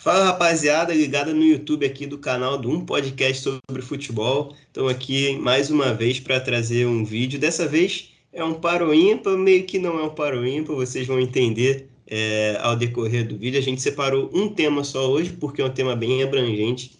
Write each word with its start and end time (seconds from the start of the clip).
Fala 0.00 0.26
rapaziada, 0.26 0.94
ligada 0.94 1.34
no 1.34 1.42
YouTube 1.42 1.84
aqui 1.84 2.06
do 2.06 2.18
canal 2.18 2.56
do 2.56 2.70
Um 2.70 2.86
Podcast 2.86 3.42
sobre 3.42 3.82
Futebol. 3.82 4.54
Estamos 4.68 4.92
aqui 4.92 5.36
mais 5.38 5.70
uma 5.70 5.92
vez 5.92 6.20
para 6.20 6.38
trazer 6.38 6.86
um 6.86 7.04
vídeo. 7.04 7.36
Dessa 7.36 7.66
vez 7.66 8.10
é 8.32 8.44
um 8.44 8.54
paro 8.54 8.94
ímpar, 8.94 9.36
meio 9.36 9.64
que 9.64 9.76
não 9.76 9.98
é 9.98 10.04
um 10.04 10.10
paro 10.10 10.46
ímpar, 10.46 10.76
vocês 10.76 11.04
vão 11.04 11.18
entender 11.18 11.88
é, 12.06 12.56
ao 12.62 12.76
decorrer 12.76 13.26
do 13.26 13.36
vídeo. 13.36 13.58
A 13.58 13.62
gente 13.62 13.82
separou 13.82 14.30
um 14.32 14.48
tema 14.48 14.84
só 14.84 15.10
hoje, 15.10 15.32
porque 15.32 15.60
é 15.60 15.64
um 15.64 15.70
tema 15.70 15.96
bem 15.96 16.22
abrangente. 16.22 16.92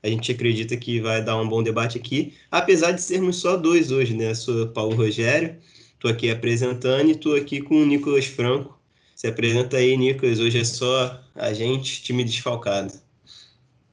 A 0.00 0.06
gente 0.06 0.30
acredita 0.30 0.76
que 0.76 1.00
vai 1.00 1.24
dar 1.24 1.36
um 1.40 1.48
bom 1.48 1.60
debate 1.60 1.98
aqui, 1.98 2.34
apesar 2.52 2.92
de 2.92 3.02
sermos 3.02 3.34
só 3.34 3.56
dois 3.56 3.90
hoje, 3.90 4.14
né? 4.14 4.30
Eu 4.30 4.34
sou 4.36 4.68
Paulo 4.68 4.94
Rogério, 4.94 5.56
estou 5.94 6.08
aqui 6.08 6.30
apresentando 6.30 7.08
e 7.08 7.12
estou 7.14 7.34
aqui 7.34 7.60
com 7.60 7.82
o 7.82 7.84
Nicolas 7.84 8.26
Franco. 8.26 8.78
Se 9.14 9.28
apresenta 9.28 9.76
aí, 9.76 9.96
Nicolas. 9.96 10.40
Hoje 10.40 10.60
é 10.60 10.64
só 10.64 11.20
a 11.34 11.52
gente, 11.52 12.02
time 12.02 12.24
desfalcado. 12.24 12.92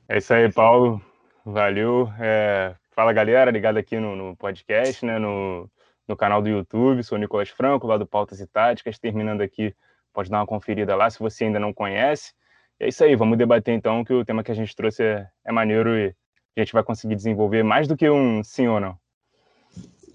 É 0.09 0.17
isso 0.17 0.33
aí, 0.33 0.51
Paulo. 0.51 1.01
Valeu. 1.45 2.11
É... 2.19 2.75
Fala, 2.91 3.13
galera, 3.13 3.51
ligado 3.51 3.77
aqui 3.77 3.99
no, 3.99 4.15
no, 4.15 4.35
podcast, 4.35 5.05
né? 5.05 5.19
No, 5.19 5.69
no 6.07 6.17
canal 6.17 6.41
do 6.41 6.49
YouTube. 6.49 7.03
Sou 7.03 7.17
o 7.17 7.21
Nicolas 7.21 7.49
Franco, 7.49 7.87
lá 7.87 7.97
do 7.97 8.05
Pautas 8.05 8.39
e 8.39 8.47
Táticas. 8.47 8.97
Terminando 8.97 9.41
aqui, 9.41 9.73
pode 10.11 10.29
dar 10.29 10.39
uma 10.39 10.47
conferida 10.47 10.95
lá 10.95 11.09
se 11.09 11.19
você 11.19 11.45
ainda 11.45 11.59
não 11.59 11.73
conhece. 11.73 12.33
é 12.79 12.87
isso 12.89 13.03
aí, 13.03 13.15
vamos 13.15 13.37
debater 13.37 13.73
então, 13.73 14.03
que 14.03 14.13
o 14.13 14.25
tema 14.25 14.43
que 14.43 14.51
a 14.51 14.55
gente 14.55 14.75
trouxe 14.75 15.03
é, 15.03 15.27
é 15.45 15.51
maneiro 15.51 15.97
e 15.97 16.13
a 16.57 16.61
gente 16.61 16.73
vai 16.73 16.83
conseguir 16.83 17.15
desenvolver 17.15 17.63
mais 17.63 17.87
do 17.87 17.95
que 17.95 18.09
um 18.09 18.43
sim 18.43 18.67
ou 18.67 18.79
não. 18.79 18.97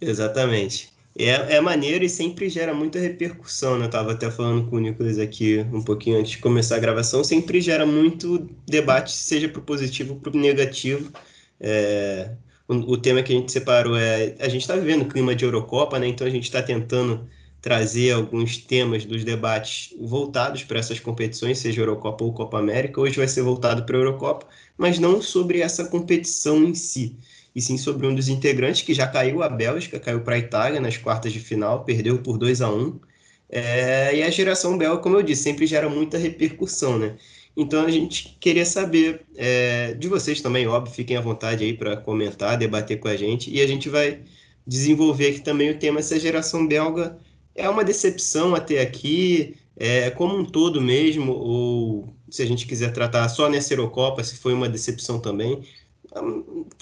Exatamente. 0.00 0.95
É, 1.18 1.56
é 1.56 1.60
maneiro 1.60 2.04
e 2.04 2.08
sempre 2.10 2.48
gera 2.48 2.74
muita 2.74 2.98
repercussão, 2.98 3.78
né? 3.78 3.86
Eu 3.86 3.90
tava 3.90 4.12
até 4.12 4.30
falando 4.30 4.68
com 4.68 4.76
o 4.76 4.80
Nicolas 4.80 5.18
aqui 5.18 5.60
um 5.72 5.82
pouquinho 5.82 6.18
antes 6.18 6.32
de 6.32 6.38
começar 6.38 6.76
a 6.76 6.78
gravação, 6.78 7.24
sempre 7.24 7.60
gera 7.60 7.86
muito 7.86 8.46
debate, 8.66 9.12
seja 9.12 9.48
pro 9.48 9.62
positivo 9.62 10.14
ou 10.14 10.20
pro 10.20 10.36
negativo. 10.38 11.10
É, 11.58 12.32
o, 12.68 12.74
o, 12.74 12.98
tema 12.98 13.22
que 13.22 13.32
a 13.32 13.36
gente 13.36 13.50
separou 13.50 13.96
é. 13.96 14.34
A 14.40 14.48
gente 14.48 14.62
está 14.62 14.76
vivendo 14.76 15.06
clima 15.08 15.34
de 15.34 15.44
Eurocopa, 15.44 15.98
né? 15.98 16.06
Então 16.08 16.26
a 16.26 16.30
gente 16.30 16.44
está 16.44 16.62
tentando 16.62 17.26
trazer 17.62 18.12
alguns 18.12 18.58
temas 18.58 19.04
dos 19.06 19.24
debates 19.24 19.94
voltados 19.98 20.64
para 20.64 20.78
essas 20.78 21.00
competições, 21.00 21.58
seja 21.58 21.80
Eurocopa 21.80 22.24
ou 22.24 22.32
Copa 22.32 22.58
América. 22.58 23.00
Hoje 23.00 23.16
vai 23.16 23.28
ser 23.28 23.42
voltado 23.42 23.84
para 23.84 23.96
a 23.96 24.00
Eurocopa, 24.00 24.46
mas 24.76 24.98
não 24.98 25.22
sobre 25.22 25.60
essa 25.60 25.86
competição 25.86 26.62
em 26.62 26.74
si 26.74 27.16
e 27.56 27.62
sim 27.62 27.78
sobre 27.78 28.06
um 28.06 28.14
dos 28.14 28.28
integrantes 28.28 28.82
que 28.82 28.92
já 28.92 29.06
caiu 29.06 29.42
a 29.42 29.48
Bélgica, 29.48 29.98
caiu 29.98 30.20
para 30.20 30.34
a 30.34 30.38
Itália 30.38 30.78
nas 30.78 30.98
quartas 30.98 31.32
de 31.32 31.40
final, 31.40 31.84
perdeu 31.84 32.18
por 32.18 32.36
2 32.36 32.60
a 32.60 32.70
1 32.70 33.00
é, 33.48 34.14
e 34.14 34.22
a 34.22 34.28
geração 34.28 34.76
belga, 34.76 35.00
como 35.00 35.16
eu 35.16 35.22
disse, 35.22 35.44
sempre 35.44 35.66
gera 35.66 35.88
muita 35.88 36.18
repercussão, 36.18 36.98
né? 36.98 37.16
Então 37.56 37.86
a 37.86 37.90
gente 37.90 38.36
queria 38.38 38.66
saber 38.66 39.22
é, 39.34 39.94
de 39.94 40.06
vocês 40.06 40.42
também, 40.42 40.66
óbvio, 40.66 40.94
fiquem 40.94 41.16
à 41.16 41.20
vontade 41.22 41.64
aí 41.64 41.72
para 41.72 41.96
comentar, 41.96 42.58
debater 42.58 43.00
com 43.00 43.08
a 43.08 43.16
gente, 43.16 43.50
e 43.50 43.62
a 43.62 43.66
gente 43.66 43.88
vai 43.88 44.20
desenvolver 44.66 45.28
aqui 45.28 45.40
também 45.40 45.70
o 45.70 45.78
tema 45.78 46.00
essa 46.00 46.20
geração 46.20 46.66
belga 46.66 47.18
é 47.54 47.66
uma 47.70 47.82
decepção 47.82 48.54
até 48.54 48.82
aqui, 48.82 49.56
é, 49.76 50.10
como 50.10 50.36
um 50.36 50.44
todo 50.44 50.78
mesmo, 50.78 51.32
ou 51.32 52.14
se 52.28 52.42
a 52.42 52.46
gente 52.46 52.66
quiser 52.66 52.92
tratar 52.92 53.26
só 53.30 53.48
nessa 53.48 53.72
Eurocopa, 53.72 54.22
se 54.22 54.36
foi 54.36 54.52
uma 54.52 54.68
decepção 54.68 55.18
também 55.18 55.62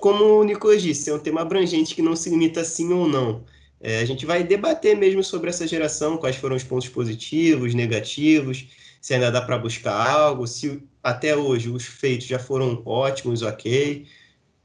como 0.01 0.41
o 0.41 0.45
Nicolas 0.45 0.83
disse, 0.83 1.11
é 1.11 1.15
um 1.15 1.19
tema 1.19 1.43
abrangente 1.43 1.95
que 1.95 2.03
não 2.03 2.17
se 2.17 2.31
limita 2.31 2.61
a 2.61 2.65
sim 2.65 2.93
ou 2.93 3.09
não. 3.09 3.45
É, 3.81 3.99
a 3.99 4.05
gente 4.05 4.25
vai 4.25 4.43
debater 4.43 4.97
mesmo 4.97 5.23
sobre 5.23 5.51
essa 5.51 5.67
geração, 5.67 6.17
quais 6.17 6.37
foram 6.37 6.57
os 6.57 6.65
pontos 6.65 6.89
positivos, 6.89 7.75
negativos, 7.75 8.69
se 9.01 9.13
ainda 9.13 9.31
dá 9.31 9.43
para 9.43 9.59
buscar 9.59 9.95
algo, 9.95 10.47
se 10.47 10.83
até 11.03 11.37
hoje 11.37 11.69
os 11.69 11.85
feitos 11.85 12.27
já 12.27 12.39
foram 12.39 12.83
ótimos, 12.87 13.43
ok. 13.43 14.07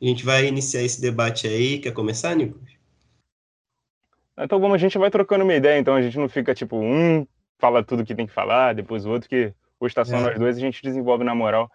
A 0.02 0.06
gente 0.06 0.23
vai 0.23 0.45
iniciar 0.45 0.81
esse 0.81 1.02
debate 1.02 1.45
aí. 1.47 1.80
Quer 1.80 1.92
começar, 1.92 2.34
Nicolas? 2.36 2.70
Então 4.40 4.58
vamos, 4.59 4.75
a 4.75 4.78
gente 4.78 4.97
vai 4.97 5.12
trocando 5.12 5.44
uma 5.44 5.53
ideia, 5.53 5.78
então 5.78 5.96
a 5.96 6.02
gente 6.02 6.18
não 6.18 6.29
fica 6.29 6.56
tipo, 6.56 6.78
um 6.78 7.28
fala 7.58 7.84
tudo 7.84 8.06
que 8.06 8.16
tem 8.16 8.25
que 8.25 8.34
falar, 8.34 8.74
depois 8.74 9.06
o 9.06 9.12
outro 9.12 9.28
que 9.28 9.53
hoje 9.78 9.91
está 9.91 10.06
só 10.06 10.16
é. 10.16 10.22
nós 10.22 10.40
dois, 10.40 10.56
a 10.56 10.62
gente 10.62 10.81
desenvolve 10.81 11.25
na 11.25 11.35
moral. 11.35 11.69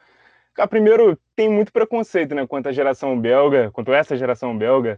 Cara, 0.55 0.69
primeiro, 0.69 1.19
tem 1.35 1.49
muito 1.49 1.73
preconceito, 1.73 2.33
né, 2.35 2.47
quanto 2.47 2.69
à 2.69 2.73
geração 2.73 3.21
belga, 3.21 3.73
quanto 3.73 3.93
a 3.93 3.97
essa 3.97 4.17
geração 4.17 4.57
belga. 4.57 4.97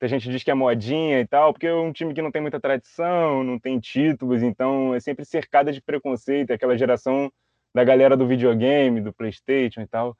A 0.00 0.06
gente 0.08 0.28
diz 0.28 0.42
que 0.42 0.50
é 0.50 0.54
modinha 0.54 1.20
e 1.20 1.26
tal, 1.26 1.52
porque 1.52 1.66
é 1.66 1.74
um 1.74 1.92
time 1.92 2.12
que 2.12 2.20
não 2.20 2.30
tem 2.30 2.42
muita 2.42 2.60
tradição, 2.60 3.42
não 3.42 3.58
tem 3.58 3.78
títulos, 3.78 4.42
então 4.42 4.94
é 4.94 5.00
sempre 5.00 5.24
cercada 5.24 5.72
de 5.72 5.80
preconceito, 5.80 6.50
é 6.50 6.54
aquela 6.54 6.76
geração 6.76 7.32
da 7.72 7.84
galera 7.84 8.16
do 8.16 8.26
videogame, 8.26 9.00
do 9.00 9.12
PlayStation 9.12 9.80
e 9.80 9.86
tal. 9.86 10.16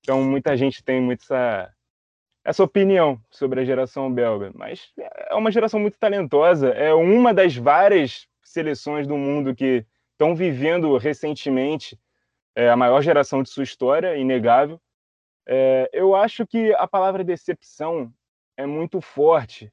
Então 0.00 0.22
muita 0.22 0.56
gente 0.56 0.82
tem 0.82 1.00
muito 1.00 1.24
essa, 1.24 1.70
essa 2.44 2.62
opinião 2.62 3.20
sobre 3.30 3.60
a 3.60 3.64
geração 3.64 4.10
belga, 4.12 4.52
mas 4.54 4.92
é 4.96 5.34
uma 5.34 5.50
geração 5.50 5.80
muito 5.80 5.98
talentosa, 5.98 6.68
é 6.68 6.94
uma 6.94 7.34
das 7.34 7.56
várias 7.56 8.26
seleções 8.42 9.06
do 9.06 9.16
mundo 9.16 9.54
que 9.54 9.84
estão 10.12 10.34
vivendo 10.34 10.96
recentemente 10.96 11.98
é 12.58 12.68
a 12.68 12.76
maior 12.76 13.00
geração 13.00 13.40
de 13.40 13.48
sua 13.48 13.62
história, 13.62 14.16
inegável. 14.16 14.80
É, 15.46 15.88
eu 15.92 16.16
acho 16.16 16.44
que 16.44 16.74
a 16.74 16.88
palavra 16.88 17.22
decepção 17.22 18.12
é 18.56 18.66
muito 18.66 19.00
forte 19.00 19.72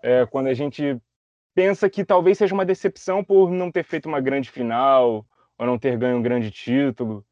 é, 0.00 0.24
quando 0.26 0.46
a 0.46 0.54
gente 0.54 0.96
pensa 1.52 1.90
que 1.90 2.04
talvez 2.04 2.38
seja 2.38 2.54
uma 2.54 2.64
decepção 2.64 3.24
por 3.24 3.50
não 3.50 3.72
ter 3.72 3.82
feito 3.82 4.06
uma 4.08 4.20
grande 4.20 4.52
final 4.52 5.26
ou 5.58 5.66
não 5.66 5.76
ter 5.76 5.98
ganho 5.98 6.18
um 6.18 6.22
grande 6.22 6.52
título. 6.52 7.26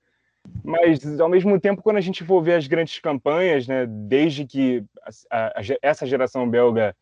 Mas, 0.65 1.21
ao 1.21 1.29
mesmo 1.29 1.61
tempo, 1.61 1.83
quando 1.83 1.99
a 1.99 2.03
gente 2.03 2.25
for 2.25 2.43
ver 2.43 2.55
as 2.55 2.67
grandes 2.67 2.99
campanhas, 2.99 3.69
né, 3.69 3.87
desde 3.87 4.45
que 4.45 4.85
a, 5.31 5.61
a, 5.61 5.63
essa 5.83 6.05
geração 6.05 6.51
belga 6.51 6.97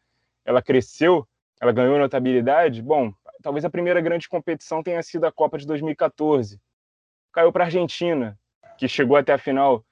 ela 0.44 0.60
cresceu, 0.60 1.26
ela 1.58 1.72
ganhou 1.72 1.98
notabilidade, 1.98 2.82
bom, 2.82 3.14
talvez 3.42 3.64
a 3.64 3.70
primeira 3.70 4.02
grande 4.02 4.28
competição 4.28 4.82
tenha 4.82 5.02
sido 5.02 5.24
a 5.24 5.32
Copa 5.32 5.56
de 5.56 5.66
2014, 5.66 6.60
caiu 7.32 7.52
para 7.52 7.64
a 7.64 7.66
Argentina, 7.66 8.38
que 8.78 8.88
chegou 8.88 9.16
até 9.16 9.32
a 9.32 9.38
final. 9.38 9.84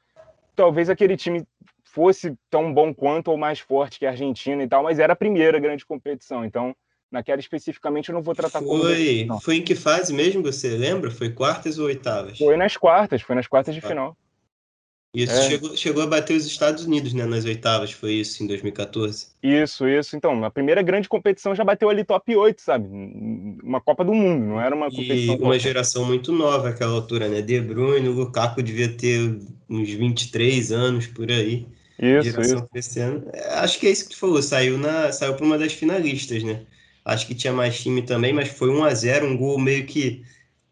Talvez 0.55 0.89
aquele 0.89 1.17
time 1.17 1.45
fosse 1.85 2.35
tão 2.51 2.73
bom 2.73 2.93
quanto 2.93 3.29
ou 3.29 3.37
mais 3.37 3.59
forte 3.59 3.99
que 3.99 4.07
a 4.07 4.11
Argentina 4.11 4.63
e 4.63 4.69
tal, 4.69 4.83
mas 4.83 4.99
era 4.99 5.13
a 5.13 5.17
primeira 5.17 5.59
grande 5.59 5.85
competição. 5.85 6.45
Então, 6.45 6.75
naquela 7.11 7.41
especificamente, 7.41 8.09
eu 8.09 8.15
não 8.15 8.23
vou 8.23 8.35
tratar 8.35 8.61
foi, 8.61 9.25
como. 9.27 9.41
Foi 9.41 9.57
em 9.57 9.63
que 9.63 9.75
fase 9.75 10.13
mesmo, 10.13 10.43
você 10.43 10.69
lembra? 10.77 11.11
Foi 11.11 11.31
quartas 11.31 11.79
ou 11.79 11.87
oitavas? 11.87 12.39
Foi 12.39 12.57
nas 12.57 12.77
quartas, 12.77 13.23
foi 13.23 13.35
nas 13.35 13.47
quartas 13.47 13.75
de 13.75 13.81
ah. 13.85 13.89
final. 13.89 14.17
Isso 15.17 15.33
é. 15.33 15.49
chegou, 15.49 15.75
chegou 15.75 16.03
a 16.03 16.07
bater 16.07 16.37
os 16.37 16.45
Estados 16.45 16.85
Unidos, 16.85 17.15
né, 17.15 17.25
nas 17.25 17.47
oitavas, 17.47 17.91
foi 17.91 18.13
isso, 18.13 18.45
em 18.45 18.47
2014. 18.47 19.29
Isso, 19.43 19.89
isso. 19.89 20.15
Então, 20.15 20.45
a 20.45 20.51
primeira 20.51 20.83
grande 20.83 21.09
competição 21.09 21.55
já 21.55 21.65
bateu 21.65 21.89
ali 21.89 22.05
top 22.05 22.37
8, 22.37 22.61
sabe? 22.61 22.87
Uma 23.63 23.81
Copa 23.81 24.05
do 24.05 24.13
Mundo, 24.13 24.45
não 24.45 24.61
era 24.61 24.77
uma 24.77 24.91
competição. 24.91 25.37
E 25.37 25.39
uma 25.39 25.59
geração 25.59 26.05
muito 26.05 26.33
nova 26.33 26.69
naquela 26.69 26.93
altura, 26.93 27.29
né? 27.29 27.41
De 27.41 27.59
Bruyne, 27.59 28.11
o 28.11 28.13
Lukaku 28.13 28.63
devia 28.63 28.91
ter 28.91 29.39
uns 29.71 29.89
23 29.89 30.71
anos 30.71 31.07
por 31.07 31.31
aí. 31.31 31.67
Isso, 31.99 32.31
geração 32.31 32.69
isso. 32.75 33.01
É, 33.33 33.55
acho 33.55 33.81
que 33.81 33.87
é 33.87 33.91
isso 33.91 34.05
que 34.05 34.11
tu 34.11 34.19
falou, 34.19 34.43
saiu, 34.43 34.77
na, 34.77 35.11
saiu 35.13 35.33
para 35.33 35.47
uma 35.47 35.57
das 35.57 35.73
finalistas, 35.73 36.43
né? 36.43 36.61
Acho 37.03 37.27
que 37.27 37.35
tinha 37.35 37.55
mais 37.55 37.81
time 37.81 38.03
também, 38.03 38.35
mas 38.35 38.49
foi 38.49 38.69
1 38.69 38.85
a 38.85 38.93
0 38.93 39.27
um 39.29 39.37
gol 39.39 39.59
meio 39.59 39.87
que 39.87 40.23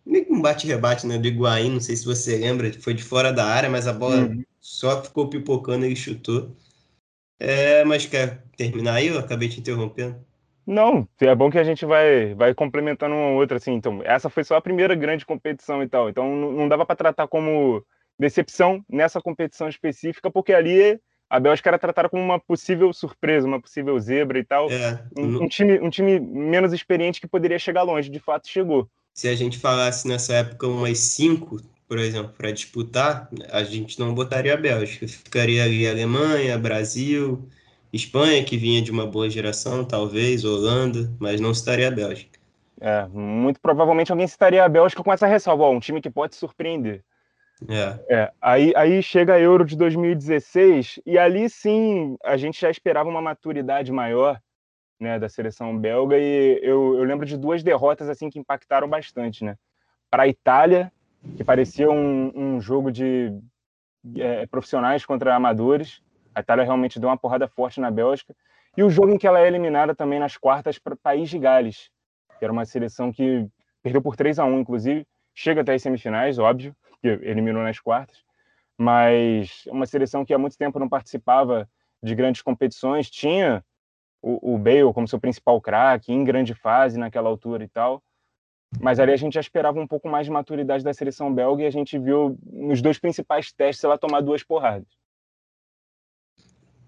meio 0.05 0.27
que 0.27 0.33
um 0.33 0.43
bate-rebate 0.43 1.07
né, 1.07 1.19
do 1.19 1.27
Higuaín, 1.27 1.71
não 1.71 1.81
sei 1.81 1.97
se 1.97 2.05
você 2.05 2.37
lembra, 2.37 2.73
foi 2.81 2.95
de 2.95 3.03
fora 3.03 3.33
da 3.33 3.45
área, 3.47 3.71
mas 3.71 3.87
a 3.87 3.93
bola 3.93 4.17
uhum. 4.17 4.45
só 4.61 5.03
ficou 5.03 5.29
pipocando 5.29 5.87
e 5.87 5.97
chutou. 5.97 6.55
É, 7.39 7.85
mas 7.85 8.07
quer 8.07 8.45
terminar 8.57 8.95
aí? 8.95 9.09
Eu 9.09 9.19
acabei 9.19 9.49
te 9.49 9.61
interrompendo. 9.61 10.17
Não, 10.67 11.07
é 11.21 11.35
bom 11.35 11.51
que 11.51 11.59
a 11.59 11.65
gente 11.65 11.85
vai, 11.85 12.35
vai 12.35 12.55
complementando 12.55 13.15
uma 13.15 13.31
outra, 13.33 13.59
assim. 13.59 13.73
Então, 13.73 14.01
essa 14.03 14.31
foi 14.31 14.45
só 14.45 14.57
a 14.57 14.63
primeira 14.63 14.95
grande 14.95 15.27
competição 15.27 15.83
e 15.83 15.89
tal. 15.89 16.09
Então, 16.09 16.35
não, 16.35 16.53
não 16.53 16.69
dava 16.69 16.87
para 16.87 16.97
tratar 16.97 17.29
como 17.29 17.85
decepção 18.19 18.83
nessa 18.89 19.21
competição 19.21 19.69
específica, 19.69 20.31
porque 20.31 20.55
ali 20.55 20.99
a 21.29 21.41
Bélgica 21.41 21.69
era 21.69 21.79
tratada 21.79 22.09
como 22.09 22.23
uma 22.23 22.39
possível 22.39 22.93
surpresa, 22.93 23.47
uma 23.47 23.61
possível 23.61 23.99
zebra 23.99 24.39
e 24.39 24.45
tal. 24.45 24.71
É, 24.71 25.05
um, 25.19 25.43
um, 25.43 25.49
time, 25.49 25.79
um 25.81 25.91
time 25.91 26.19
menos 26.19 26.73
experiente 26.73 27.21
que 27.21 27.27
poderia 27.27 27.59
chegar 27.59 27.83
longe, 27.83 28.09
de 28.09 28.21
fato 28.21 28.49
chegou 28.49 28.89
se 29.15 29.29
a 29.29 29.35
gente 29.37 29.59
falasse 29.59 30.09
nessa 30.09 30.35
época 30.35 30.67
umas 30.67 30.99
cinco, 30.99 31.61
por 31.87 31.99
exemplo, 31.99 32.33
para 32.37 32.51
disputar, 32.51 33.31
a 33.53 33.63
gente 33.63 33.99
não 34.01 34.13
botaria 34.13 34.53
a 34.53 34.57
Bélgica. 34.57 35.07
Ficaria 35.07 35.63
ali 35.63 35.89
Alemanha, 35.89 36.59
Brasil, 36.59 37.49
Espanha, 37.93 38.43
que 38.43 38.57
vinha 38.57 38.83
de 38.83 38.91
uma 38.91 39.07
boa 39.07 39.31
geração, 39.31 39.85
talvez, 39.85 40.45
Holanda, 40.45 41.09
mas 41.21 41.41
não 41.41 41.53
estaria 41.53 41.87
a 41.87 41.93
Bélgica. 41.93 42.41
É, 42.81 43.07
muito 43.07 43.61
provavelmente 43.61 44.11
alguém 44.11 44.27
citaria 44.27 44.65
a 44.65 44.69
Bélgica 44.69 45.03
com 45.03 45.13
essa 45.13 45.29
ressalva, 45.29 45.63
ó, 45.63 45.71
um 45.71 45.79
time 45.79 46.01
que 46.01 46.11
pode 46.11 46.35
surpreender. 46.35 47.05
É. 47.69 47.99
é. 48.11 48.33
aí, 48.43 48.73
aí 48.75 49.01
chega 49.01 49.35
a 49.35 49.41
Euro 49.41 49.65
de 49.65 49.77
2016 49.77 50.99
e 51.07 51.17
ali 51.17 51.49
sim 51.49 52.17
a 52.25 52.37
gente 52.37 52.61
já 52.61 52.69
esperava 52.69 53.09
uma 53.09 53.23
maturidade 53.23 53.93
maior 53.93 54.41
né, 54.99 55.19
da 55.19 55.29
seleção 55.29 55.77
belga 55.79 56.17
e 56.19 56.61
eu, 56.63 56.97
eu 56.97 57.05
lembro 57.05 57.27
de 57.27 57.37
duas 57.37 57.63
derrotas 57.63 58.09
assim 58.09 58.31
que 58.31 58.39
impactaram 58.39 58.89
bastante, 58.89 59.45
né? 59.45 59.57
Para 60.11 60.25
a 60.25 60.29
Itália, 60.29 60.93
que 61.37 61.43
parecia 61.43 61.91
um, 61.91 62.33
um 62.35 62.61
jogo 62.61 62.93
de 62.93 63.33
é, 64.17 64.47
profissionais 64.47 65.05
contra 65.05 65.35
amadores. 65.35 66.03
A 66.35 66.41
Itália 66.41 66.65
realmente 66.65 67.01
deu 67.01 67.09
uma 67.09 67.17
porrada 67.17 67.49
forte 67.49 67.81
na 67.81 67.91
Bélgica. 67.91 68.35
E 68.77 68.83
o 68.83 68.91
jogo 68.91 69.11
em 69.11 69.19
que 69.19 69.27
ela 69.27 69.41
é 69.41 69.47
eliminada 69.47 69.95
também 69.95 70.19
nas 70.19 70.37
quartas 70.37 70.79
para 70.79 70.95
o 70.95 70.97
País 70.97 71.29
de 71.29 71.39
Gales, 71.39 71.91
que 72.39 72.45
era 72.45 72.53
uma 72.53 72.65
seleção 72.65 73.13
que 73.13 73.47
perdeu 73.83 74.03
por 74.03 74.17
3 74.17 74.39
a 74.39 74.45
1 74.45 74.61
inclusive, 74.61 75.07
chega 75.35 75.61
até 75.61 75.75
as 75.75 75.83
semifinais, 75.83 76.39
óbvio, 76.39 76.75
que 77.01 77.09
eliminou 77.09 77.63
nas 77.63 77.79
quartas, 77.79 78.25
mas 78.77 79.65
uma 79.67 79.87
seleção 79.87 80.25
que 80.25 80.33
há 80.35 80.39
muito 80.39 80.57
tempo 80.57 80.79
não 80.79 80.89
participava 80.89 81.69
de 82.03 82.15
grandes 82.15 82.43
competições, 82.43 83.11
tinha 83.11 83.65
o, 84.25 84.59
Bale 84.59 84.93
como 84.95 85.07
seu 85.07 85.21
principal 85.21 85.61
craque, 85.61 86.13
em 86.13 86.25
grande 86.25 86.55
fase 86.55 86.99
naquela 86.99 87.29
altura 87.29 87.65
e 87.65 87.69
tal, 87.69 88.03
mas 88.81 88.99
ali 88.99 89.13
a 89.13 89.17
gente 89.17 89.35
já 89.35 89.41
esperava 89.41 89.79
um 89.79 89.87
pouco 89.87 90.09
mais 90.09 90.27
de 90.27 90.33
maturidade 90.33 90.83
da 90.83 90.95
seleção 90.95 91.33
belga 91.33 91.63
e 91.63 91.67
a 91.67 91.71
gente 91.71 91.99
viu 91.99 92.39
nos 92.51 92.81
dois 92.81 92.99
principais 92.99 93.53
testes 93.53 93.85
ela 93.85 93.99
tomar 93.99 94.21
duas 94.21 94.43
porradas. 94.43 94.89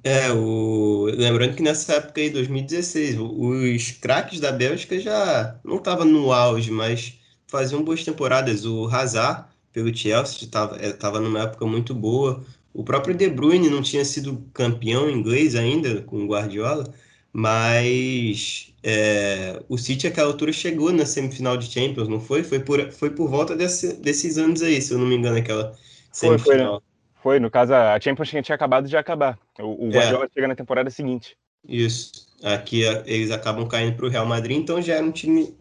É, 0.02 0.30
o... 0.32 1.06
lembrando 1.14 1.56
que 1.56 1.62
nessa 1.62 1.94
época 1.94 2.20
aí, 2.20 2.30
2016, 2.30 3.18
os 3.18 3.90
craques 3.92 4.40
da 4.40 4.52
Bélgica 4.52 4.98
já 4.98 5.58
não 5.64 5.76
estavam 5.76 6.04
no 6.04 6.32
auge, 6.32 6.70
mas 6.70 7.18
faziam 7.48 7.82
boas 7.82 8.04
temporadas. 8.04 8.64
O 8.64 8.86
Hazard, 8.86 9.46
pelo 9.72 9.94
Chelsea, 9.94 10.44
estava 10.44 11.18
é, 11.18 11.20
numa 11.20 11.42
época 11.42 11.66
muito 11.66 11.92
boa. 11.94 12.44
O 12.72 12.84
próprio 12.84 13.16
De 13.16 13.28
Bruyne 13.28 13.68
não 13.68 13.82
tinha 13.82 14.04
sido 14.04 14.44
campeão 14.54 15.10
inglês 15.10 15.54
ainda 15.54 16.02
com 16.02 16.18
o 16.18 16.28
Guardiola, 16.28 16.92
mas 17.32 18.72
é, 18.82 19.62
o 19.68 19.76
City, 19.76 20.06
àquela 20.06 20.28
altura, 20.28 20.52
chegou 20.52 20.92
na 20.92 21.04
semifinal 21.04 21.56
de 21.56 21.70
Champions, 21.70 22.08
não 22.08 22.20
foi? 22.20 22.42
Foi 22.42 22.60
por, 22.60 22.90
foi 22.92 23.10
por 23.10 23.28
volta 23.28 23.56
desse, 23.56 23.94
desses 23.94 24.38
anos 24.38 24.62
aí, 24.62 24.80
se 24.80 24.92
eu 24.92 24.98
não 24.98 25.06
me 25.06 25.16
engano, 25.16 25.36
aquela 25.36 25.74
semifinal. 26.12 26.38
Foi, 26.38 26.54
foi, 26.54 26.64
né? 26.64 26.80
foi 27.22 27.40
no 27.40 27.50
caso, 27.50 27.74
a 27.74 27.98
Champions 28.00 28.28
tinha 28.28 28.54
acabado 28.54 28.88
de 28.88 28.96
acabar. 28.96 29.38
O, 29.58 29.86
o 29.86 29.88
é. 29.88 29.96
Guardiola 29.96 30.24
é. 30.26 30.28
chega 30.32 30.48
na 30.48 30.54
temporada 30.54 30.90
seguinte. 30.90 31.36
Isso. 31.68 32.26
Aqui 32.42 32.82
eles 33.06 33.30
acabam 33.30 33.66
caindo 33.66 33.96
para 33.96 34.06
o 34.06 34.08
Real 34.08 34.26
Madrid, 34.26 34.58
então 34.58 34.80
já 34.80 34.94
era 34.94 35.04
um 35.04 35.10
time 35.10 35.54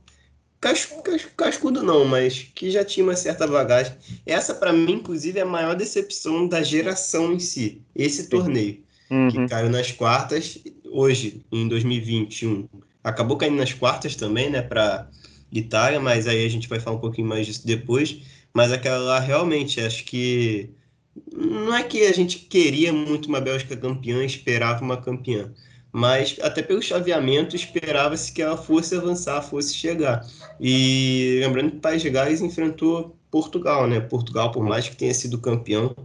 casco, 0.59 1.01
cascudo 1.35 1.83
não, 1.83 2.05
mas 2.05 2.49
que 2.53 2.69
já 2.71 2.83
tinha 2.83 3.03
uma 3.03 3.15
certa 3.15 3.47
bagagem. 3.47 3.95
Essa, 4.25 4.53
para 4.53 4.73
mim, 4.73 4.93
inclusive, 4.93 5.39
é 5.39 5.43
a 5.43 5.45
maior 5.45 5.75
decepção 5.75 6.47
da 6.47 6.61
geração 6.61 7.33
em 7.33 7.39
si. 7.39 7.81
Esse 7.95 8.29
torneio, 8.29 8.83
uhum. 9.09 9.29
que 9.29 9.47
caiu 9.47 9.69
nas 9.69 9.91
quartas, 9.91 10.57
hoje, 10.91 11.45
em 11.51 11.67
2021 11.67 12.67
acabou 13.05 13.37
caindo 13.37 13.57
nas 13.57 13.71
quartas 13.71 14.15
também, 14.15 14.49
né, 14.49 14.63
para 14.63 15.07
Itália, 15.51 15.99
mas 15.99 16.27
aí 16.27 16.43
a 16.43 16.49
gente 16.49 16.67
vai 16.67 16.79
falar 16.79 16.97
um 16.97 16.99
pouquinho 16.99 17.27
mais 17.27 17.45
disso 17.45 17.65
depois. 17.65 18.21
Mas 18.51 18.71
aquela 18.71 18.97
lá 18.97 19.19
realmente, 19.19 19.79
acho 19.79 20.03
que 20.05 20.71
não 21.31 21.75
é 21.75 21.83
que 21.83 22.01
a 22.07 22.11
gente 22.11 22.39
queria 22.39 22.91
muito 22.91 23.27
uma 23.27 23.39
Bélgica 23.39 23.77
campeã, 23.77 24.25
esperava 24.25 24.83
uma 24.83 24.97
campeã, 24.97 25.53
mas 25.91 26.37
até 26.41 26.61
pelo 26.61 26.81
chaveamento 26.81 27.55
esperava-se 27.55 28.31
que 28.33 28.41
ela 28.41 28.57
fosse 28.57 28.95
avançar, 28.95 29.41
fosse 29.41 29.75
chegar. 29.75 30.25
E 30.59 31.39
lembrando 31.41 31.71
que 31.71 31.77
o 31.77 31.81
País 31.81 32.01
de 32.01 32.09
Gales 32.09 32.41
enfrentou 32.41 33.15
Portugal, 33.29 33.87
né? 33.87 33.99
Portugal, 33.99 34.51
por 34.51 34.63
mais 34.63 34.89
que 34.89 34.95
tenha 34.95 35.13
sido 35.13 35.37
campeão, 35.37 35.95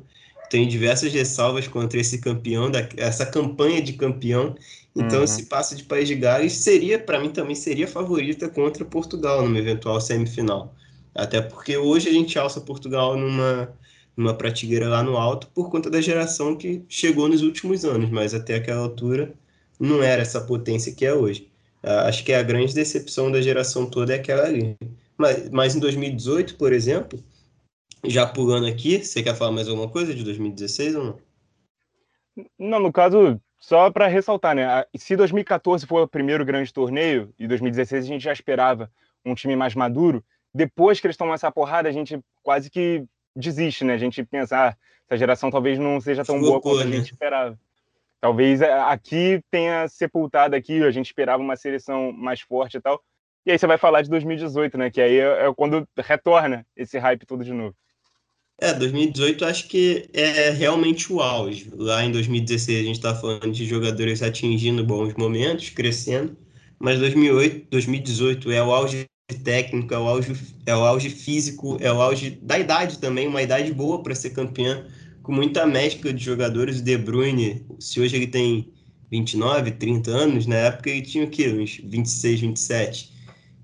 tem 0.51 0.69
diversas 0.69 1.13
ressalvas 1.13 1.67
contra 1.69 1.99
esse 1.99 2.19
campeão, 2.19 2.71
essa 2.97 3.25
campanha 3.25 3.81
de 3.81 3.95
campeão, 3.95 4.57
então, 4.95 5.19
uhum. 5.19 5.25
esse 5.25 5.47
passo 5.47 5.77
de 5.77 5.85
País 5.85 6.09
de 6.09 6.17
Gales 6.17 6.53
seria, 6.55 6.99
para 6.99 7.21
mim 7.21 7.31
também, 7.31 7.55
seria 7.55 7.87
favorita 7.87 8.49
contra 8.49 8.85
Portugal 8.85 9.43
numa 9.43 9.59
eventual 9.59 10.01
semifinal. 10.01 10.75
Até 11.15 11.41
porque 11.41 11.77
hoje 11.77 12.09
a 12.09 12.13
gente 12.13 12.39
alça 12.39 12.61
Portugal 12.61 13.17
numa, 13.17 13.73
numa 14.17 14.35
prateleira 14.35 14.89
lá 14.89 15.03
no 15.03 15.17
alto 15.17 15.47
por 15.55 15.71
conta 15.71 15.89
da 15.89 16.01
geração 16.01 16.57
que 16.57 16.83
chegou 16.89 17.29
nos 17.29 17.43
últimos 17.43 17.85
anos, 17.85 18.11
mas 18.11 18.35
até 18.35 18.57
aquela 18.57 18.81
altura 18.81 19.33
não 19.79 20.03
era 20.03 20.23
essa 20.23 20.41
potência 20.41 20.93
que 20.93 21.07
é 21.07 21.15
hoje. 21.15 21.49
Acho 21.83 22.25
que 22.25 22.33
a 22.33 22.43
grande 22.43 22.75
decepção 22.75 23.31
da 23.31 23.41
geração 23.41 23.87
toda 23.87 24.13
é 24.13 24.17
aquela 24.17 24.45
ali. 24.45 24.77
Mas, 25.17 25.49
mas 25.51 25.77
em 25.77 25.81
2018, 25.81 26.57
por 26.57 26.73
exemplo, 26.73 27.23
já 28.05 28.27
pulando 28.27 28.67
aqui, 28.67 29.05
você 29.05 29.23
quer 29.23 29.35
falar 29.35 29.53
mais 29.53 29.69
alguma 29.69 29.89
coisa 29.89 30.15
de 30.15 30.25
2016 30.25 30.95
ou 30.95 31.05
não? 31.05 31.19
Não, 32.59 32.81
no 32.81 32.93
caso, 32.93 33.41
só 33.59 33.91
para 33.91 34.07
ressaltar, 34.07 34.55
né? 34.55 34.85
Se 34.97 35.17
2014 35.17 35.87
foi 35.87 36.03
o 36.03 36.09
primeiro 36.09 36.45
grande 36.45 36.73
torneio 36.73 37.33
e 37.39 37.47
2016 37.47 38.05
a 38.05 38.09
gente 38.09 38.23
já 38.23 38.33
esperava 38.33 38.91
um 39.25 39.35
time 39.35 39.55
mais 39.55 39.75
maduro, 39.75 40.25
depois 40.53 41.01
que 41.01 41.07
eles 41.07 41.17
tomam 41.17 41.35
essa 41.35 41.53
porrada, 41.53 41.89
a 41.89 41.93
gente 41.93 42.19
quase 42.43 42.71
que 42.71 43.05
desiste, 43.37 43.85
né? 43.85 43.95
A 43.95 43.99
gente 43.99 44.25
pensa, 44.25 44.69
ah, 44.69 44.77
essa 45.07 45.17
geração 45.17 45.51
talvez 45.51 45.79
não 45.79 46.01
seja 46.01 46.25
tão 46.25 46.41
boa 46.41 46.61
quanto 46.61 46.81
a 46.81 46.85
né? 46.85 46.97
gente 46.97 47.13
esperava. 47.13 47.59
Talvez 48.21 48.61
é, 48.61 48.73
aqui 48.81 49.43
tenha 49.51 49.89
sepultado 49.89 50.55
aqui, 50.55 50.83
a 50.83 50.91
gente 50.91 51.07
esperava 51.07 51.43
uma 51.43 51.57
seleção 51.57 52.13
mais 52.13 52.41
forte 52.41 52.77
e 52.77 52.81
tal. 52.81 53.03
E 53.47 53.51
aí 53.51 53.59
você 53.59 53.67
vai 53.67 53.79
falar 53.79 54.03
de 54.03 54.11
2018, 54.11 54.77
né? 54.77 54.91
Que 54.91 55.01
aí 55.01 55.19
é, 55.19 55.47
é 55.47 55.55
quando 55.55 55.87
retorna 55.97 56.67
esse 56.77 56.99
hype 56.99 57.27
todo 57.27 57.45
de 57.45 57.53
novo. 57.53 57.75
É, 58.59 58.75
2018 58.75 59.45
acho 59.47 59.69
que 59.69 60.09
é 60.13 60.51
realmente 60.51 61.11
o 61.11 61.21
auge. 61.21 61.71
Lá 61.75 62.05
em 62.05 62.13
2016 62.13 62.79
a 62.79 62.83
gente 62.83 62.97
está 62.97 63.15
falando 63.15 63.53
de 63.53 63.65
jogadores 63.65 64.23
atingindo 64.23 64.85
bons 64.85 65.15
momentos, 65.15 65.71
crescendo, 65.71 66.37
mas 66.79 66.99
2008, 66.99 67.69
2018 67.71 68.53
é 68.53 68.63
o 68.63 68.71
auge 68.71 69.07
técnico, 69.43 69.95
é 69.95 69.99
o 69.99 70.07
auge, 70.07 70.37
é 70.67 70.77
o 70.77 70.85
auge 70.85 71.09
físico, 71.09 71.79
é 71.81 71.91
o 71.91 72.03
auge 72.03 72.39
da 72.43 72.59
idade 72.59 72.99
também, 72.99 73.27
uma 73.27 73.41
idade 73.41 73.73
boa 73.73 74.03
para 74.03 74.15
ser 74.15 74.31
campeão, 74.31 74.85
com 75.23 75.33
muita 75.33 75.67
mescla 75.67 76.13
de 76.13 76.23
jogadores. 76.23 76.81
O 76.81 76.85
De 76.85 76.99
Bruyne, 76.99 77.65
se 77.79 77.99
hoje 77.99 78.17
ele 78.17 78.27
tem 78.27 78.71
29, 79.11 79.71
30 79.73 80.11
anos, 80.11 80.47
na 80.47 80.57
época 80.57 80.91
ele 80.91 81.03
tinha 81.03 81.25
o 81.25 81.31
quê? 81.31 81.49
Uns 81.49 81.81
26, 81.83 82.41
27. 82.41 83.20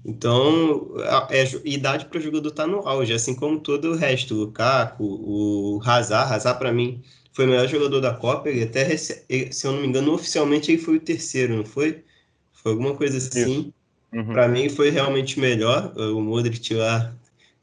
Então, 0.09 0.95
é, 1.31 1.43
idade 1.65 2.07
para 2.07 2.19
o 2.19 2.21
jogador 2.21 2.49
estar 2.49 2.63
tá 2.63 2.69
no 2.69 2.87
auge, 2.87 3.13
assim 3.13 3.35
como 3.35 3.59
todo 3.59 3.91
o 3.91 3.97
resto. 3.97 4.35
O 4.35 4.39
Lukaku, 4.39 5.03
o 5.05 5.81
Hazard. 5.85 6.33
Hazard, 6.33 6.61
para 6.61 6.73
mim, 6.73 7.03
foi 7.33 7.45
o 7.45 7.49
melhor 7.49 7.67
jogador 7.67 8.01
da 8.01 8.15
Copa. 8.15 8.49
Ele 8.49 8.63
até, 8.63 8.97
se 8.97 9.25
eu 9.65 9.73
não 9.73 9.81
me 9.81 9.89
engano, 9.89 10.13
oficialmente 10.15 10.71
ele 10.71 10.81
foi 10.81 10.99
o 10.99 11.01
terceiro, 11.01 11.57
não 11.57 11.65
foi? 11.65 12.05
Foi 12.53 12.71
alguma 12.71 12.95
coisa 12.95 13.19
assim. 13.19 13.73
Uhum. 14.13 14.27
Para 14.27 14.47
mim, 14.47 14.69
foi 14.69 14.91
realmente 14.91 15.41
melhor. 15.41 15.93
O 15.97 16.21
Modric 16.21 16.73
lá 16.73 17.13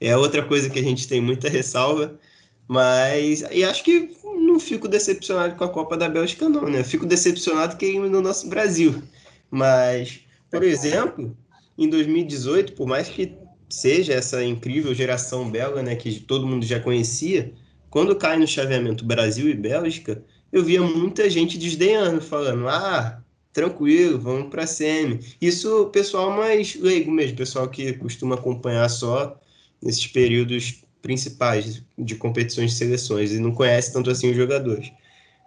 é 0.01 0.15
outra 0.17 0.43
coisa 0.43 0.69
que 0.69 0.79
a 0.79 0.83
gente 0.83 1.07
tem 1.07 1.21
muita 1.21 1.47
ressalva. 1.47 2.19
Mas, 2.67 3.41
e 3.53 3.63
acho 3.63 3.85
que 3.85 4.17
não 4.21 4.59
fico 4.59 4.89
decepcionado 4.89 5.55
com 5.55 5.63
a 5.63 5.69
Copa 5.69 5.95
da 5.95 6.09
Bélgica, 6.09 6.49
não, 6.49 6.67
né? 6.69 6.83
Fico 6.83 7.05
decepcionado 7.05 7.77
que 7.77 7.97
no 7.97 8.19
nosso 8.19 8.49
Brasil. 8.49 9.01
Mas, 9.49 10.19
por 10.51 10.61
exemplo 10.61 11.33
em 11.77 11.89
2018, 11.89 12.73
por 12.73 12.87
mais 12.87 13.07
que 13.07 13.33
seja 13.69 14.13
essa 14.13 14.43
incrível 14.43 14.93
geração 14.93 15.49
belga, 15.49 15.81
né, 15.81 15.95
que 15.95 16.19
todo 16.19 16.45
mundo 16.45 16.65
já 16.65 16.79
conhecia, 16.79 17.53
quando 17.89 18.15
cai 18.15 18.37
no 18.37 18.47
chaveamento 18.47 19.05
Brasil 19.05 19.49
e 19.49 19.53
Bélgica, 19.53 20.23
eu 20.51 20.63
via 20.63 20.81
muita 20.81 21.29
gente 21.29 21.57
desdenhando, 21.57 22.21
falando: 22.21 22.67
ah, 22.67 23.23
tranquilo, 23.51 24.19
vamos 24.19 24.49
para 24.49 24.63
a 24.63 24.67
semi. 24.67 25.19
Isso 25.41 25.83
o 25.83 25.89
pessoal 25.89 26.31
mais 26.31 26.75
leigo 26.75 27.11
mesmo, 27.11 27.37
pessoal 27.37 27.69
que 27.69 27.93
costuma 27.93 28.35
acompanhar 28.35 28.89
só 28.89 29.39
nesses 29.81 30.07
períodos 30.07 30.83
principais 31.01 31.83
de 31.97 32.15
competições 32.15 32.71
de 32.71 32.77
seleções 32.77 33.31
e 33.31 33.39
não 33.39 33.51
conhece 33.51 33.91
tanto 33.91 34.09
assim 34.09 34.31
os 34.31 34.37
jogadores. 34.37 34.91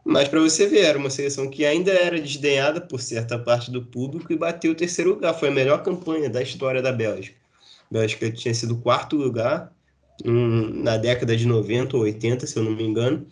Mas 0.06 0.28
para 0.28 0.40
você 0.40 0.68
ver, 0.68 0.84
era 0.84 0.96
uma 0.96 1.10
seleção 1.10 1.50
que 1.50 1.64
ainda 1.66 1.90
era 1.90 2.20
desdenhada 2.20 2.80
por 2.80 3.00
certa 3.00 3.36
parte 3.36 3.72
do 3.72 3.82
público 3.82 4.32
e 4.32 4.36
bateu 4.36 4.70
o 4.70 4.75
terceiro 4.75 5.10
lugar. 5.10 5.34
Foi 5.34 5.48
a 5.48 5.52
melhor 5.52 5.82
campanha 5.82 6.30
da 6.30 6.40
história 6.40 6.80
da 6.80 6.92
Bélgica. 6.92 7.36
A 7.90 7.94
Bélgica 7.94 8.30
tinha 8.30 8.54
sido 8.54 8.76
quarto 8.76 9.16
lugar 9.16 9.72
um, 10.25 10.82
na 10.82 10.96
década 10.96 11.36
de 11.36 11.44
90 11.44 11.96
ou 11.96 12.04
80, 12.04 12.46
se 12.46 12.56
eu 12.56 12.62
não 12.62 12.70
me 12.70 12.84
engano. 12.84 13.26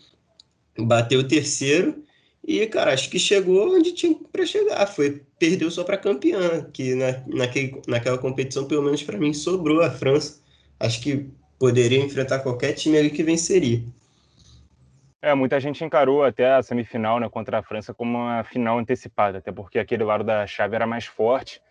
Bateu 0.77 1.21
o 1.21 1.29
terceiro 1.29 2.03
e, 2.45 2.67
cara, 2.67 2.93
acho 2.93 3.09
que 3.09 3.21
chegou 3.21 3.77
onde 3.77 3.93
tinha 3.93 4.17
para 4.33 4.45
chegar. 4.45 4.85
Foi 4.89 5.23
Perdeu 5.39 5.71
só 5.71 5.85
para 5.85 5.97
campeã, 5.97 6.67
que 6.73 6.95
na, 6.97 7.23
naquele, 7.27 7.81
naquela 7.87 8.19
competição, 8.19 8.65
pelo 8.65 8.83
menos 8.83 9.03
para 9.03 9.19
mim, 9.19 9.33
sobrou 9.33 9.81
a 9.81 9.91
França. 9.91 10.41
Acho 10.81 11.01
que 11.01 11.27
poderia 11.57 12.01
enfrentar 12.01 12.41
qualquer 12.41 12.73
time 12.73 12.99
ali 12.99 13.11
que 13.11 13.23
venceria. 13.23 13.85
É, 15.25 15.33
muita 15.35 15.59
gente 15.59 15.83
encarou 15.83 16.23
até 16.23 16.53
a 16.53 16.63
semifinal 16.63 17.19
né, 17.19 17.31
contra 17.31 17.59
a 17.59 17.63
França 17.63 17.95
como 17.95 18.19
uma 18.19 18.45
final 18.45 18.79
antecipada, 18.79 19.39
até 19.39 19.51
porque 19.51 19.79
aquele 19.79 20.05
lado 20.05 20.23
da 20.23 20.47
chave 20.47 20.77
era 20.77 20.87
mais 20.87 21.07
forte. 21.07 21.63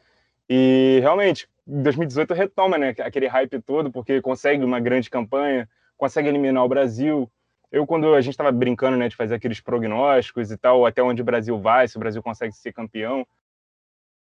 E 0.50 0.98
realmente, 1.02 1.48
2018 1.68 2.34
retoma 2.34 2.80
né, 2.80 2.96
aquele 2.98 3.28
hype 3.28 3.62
todo, 3.62 3.92
porque 3.92 4.20
consegue 4.24 4.66
uma 4.66 4.80
grande 4.80 5.08
campanha, 5.08 5.70
consegue 5.96 6.30
eliminar 6.30 6.64
o 6.64 6.68
Brasil. 6.68 7.32
Eu, 7.72 7.86
quando 7.86 8.16
a 8.16 8.22
gente 8.22 8.34
estava 8.34 8.52
brincando 8.52 8.98
né, 8.98 9.08
de 9.08 9.16
fazer 9.16 9.36
aqueles 9.36 9.62
prognósticos 9.62 10.50
e 10.50 10.58
tal, 10.58 10.84
até 10.84 11.04
onde 11.04 11.22
o 11.22 11.26
Brasil 11.26 11.56
vai, 11.60 11.88
se 11.88 11.96
o 11.96 12.00
Brasil 12.00 12.24
consegue 12.24 12.54
ser 12.54 12.74
campeão, 12.74 13.24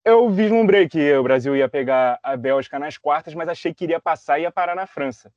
eu 0.04 0.28
vislumbrei 0.28 0.88
que 0.88 1.14
o 1.14 1.22
Brasil 1.22 1.54
ia 1.54 1.68
pegar 1.68 2.18
a 2.20 2.36
Bélgica 2.36 2.80
nas 2.80 2.98
quartas, 2.98 3.32
mas 3.32 3.48
achei 3.48 3.72
que 3.72 3.84
iria 3.84 4.00
passar 4.00 4.40
e 4.40 4.42
ia 4.42 4.50
parar 4.50 4.74
na 4.74 4.88
França 4.88 5.32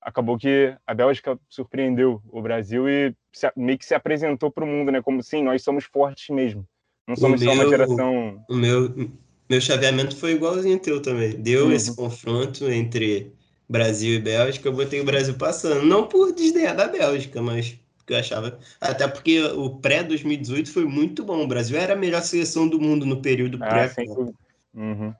acabou 0.00 0.38
que 0.38 0.74
a 0.86 0.94
Bélgica 0.94 1.38
surpreendeu 1.48 2.22
o 2.30 2.40
Brasil 2.42 2.88
e 2.88 3.14
se, 3.32 3.50
meio 3.56 3.78
que 3.78 3.84
se 3.84 3.94
apresentou 3.94 4.50
para 4.50 4.64
o 4.64 4.66
mundo, 4.66 4.92
né? 4.92 5.02
Como 5.02 5.22
sim, 5.22 5.42
nós 5.42 5.62
somos 5.62 5.84
fortes 5.84 6.34
mesmo. 6.34 6.66
Não 7.06 7.16
somos 7.16 7.40
meu, 7.40 7.54
só 7.54 7.60
uma 7.60 7.68
geração. 7.68 8.44
O 8.48 8.54
meu, 8.54 9.10
meu 9.48 9.60
chaveamento 9.60 10.16
foi 10.16 10.32
igualzinho 10.32 10.78
teu 10.78 11.00
também. 11.00 11.30
Deu 11.30 11.66
uhum. 11.66 11.72
esse 11.72 11.94
confronto 11.94 12.68
entre 12.70 13.32
Brasil 13.68 14.14
e 14.14 14.20
Bélgica, 14.20 14.68
eu 14.68 14.72
botei 14.72 15.00
o 15.00 15.04
Brasil 15.04 15.34
passando. 15.34 15.84
Não 15.84 16.06
por 16.06 16.32
desdenhar 16.32 16.74
da 16.74 16.88
Bélgica, 16.88 17.42
mas 17.42 17.78
porque 17.98 18.14
eu 18.14 18.18
achava. 18.18 18.58
Até 18.80 19.08
porque 19.08 19.42
o 19.42 19.70
pré-2018 19.70 20.68
foi 20.68 20.84
muito 20.84 21.24
bom. 21.24 21.42
O 21.42 21.48
Brasil 21.48 21.76
era 21.76 21.94
a 21.94 21.96
melhor 21.96 22.22
seleção 22.22 22.68
do 22.68 22.80
mundo 22.80 23.04
no 23.04 23.20
período 23.20 23.58
ah, 23.60 23.68
pré. 23.68 23.88
Sem. 23.88 24.08
Uhum. 24.08 25.12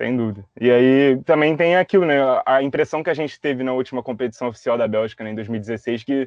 Sem 0.00 0.16
dúvida. 0.16 0.46
E 0.58 0.70
aí 0.70 1.22
também 1.26 1.54
tem 1.54 1.76
aquilo, 1.76 2.06
né? 2.06 2.16
A 2.46 2.62
impressão 2.62 3.02
que 3.02 3.10
a 3.10 3.14
gente 3.14 3.38
teve 3.38 3.62
na 3.62 3.74
última 3.74 4.02
competição 4.02 4.48
oficial 4.48 4.78
da 4.78 4.88
Bélgica, 4.88 5.22
né, 5.22 5.30
em 5.30 5.34
2016, 5.34 6.04
que 6.04 6.26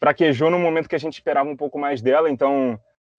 fraquejou 0.00 0.50
no 0.50 0.58
momento 0.58 0.88
que 0.88 0.96
a 0.96 0.98
gente 0.98 1.12
esperava 1.12 1.48
um 1.48 1.56
pouco 1.56 1.78
mais 1.78 2.02
dela. 2.02 2.28
Então, 2.28 2.72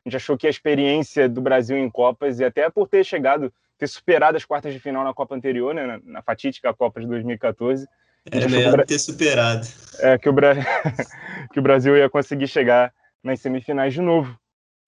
a 0.05 0.09
gente 0.09 0.17
achou 0.17 0.37
que 0.37 0.47
a 0.47 0.49
experiência 0.49 1.29
do 1.29 1.39
Brasil 1.39 1.77
em 1.77 1.89
Copas, 1.89 2.41
e 2.41 2.43
até 2.43 2.69
por 2.69 2.89
ter 2.89 3.05
chegado, 3.05 3.53
ter 3.77 3.87
superado 3.87 4.35
as 4.35 4.43
quartas 4.43 4.73
de 4.73 4.81
final 4.81 5.01
na 5.01 5.13
Copa 5.13 5.33
anterior, 5.33 5.73
né, 5.73 5.85
na, 5.85 5.99
na 6.03 6.21
fatídica 6.21 6.73
Copa 6.73 6.99
de 6.99 7.07
2014. 7.07 7.87
Era 8.29 8.49
melhor 8.49 8.73
Bra... 8.73 8.85
ter 8.85 8.99
superado. 8.99 9.65
É, 9.99 10.17
que 10.17 10.27
o, 10.27 10.33
Bra... 10.33 10.55
que 11.53 11.59
o 11.59 11.63
Brasil 11.63 11.95
ia 11.95 12.09
conseguir 12.09 12.49
chegar 12.49 12.91
nas 13.23 13.39
semifinais 13.39 13.93
de 13.93 14.01
novo. 14.01 14.37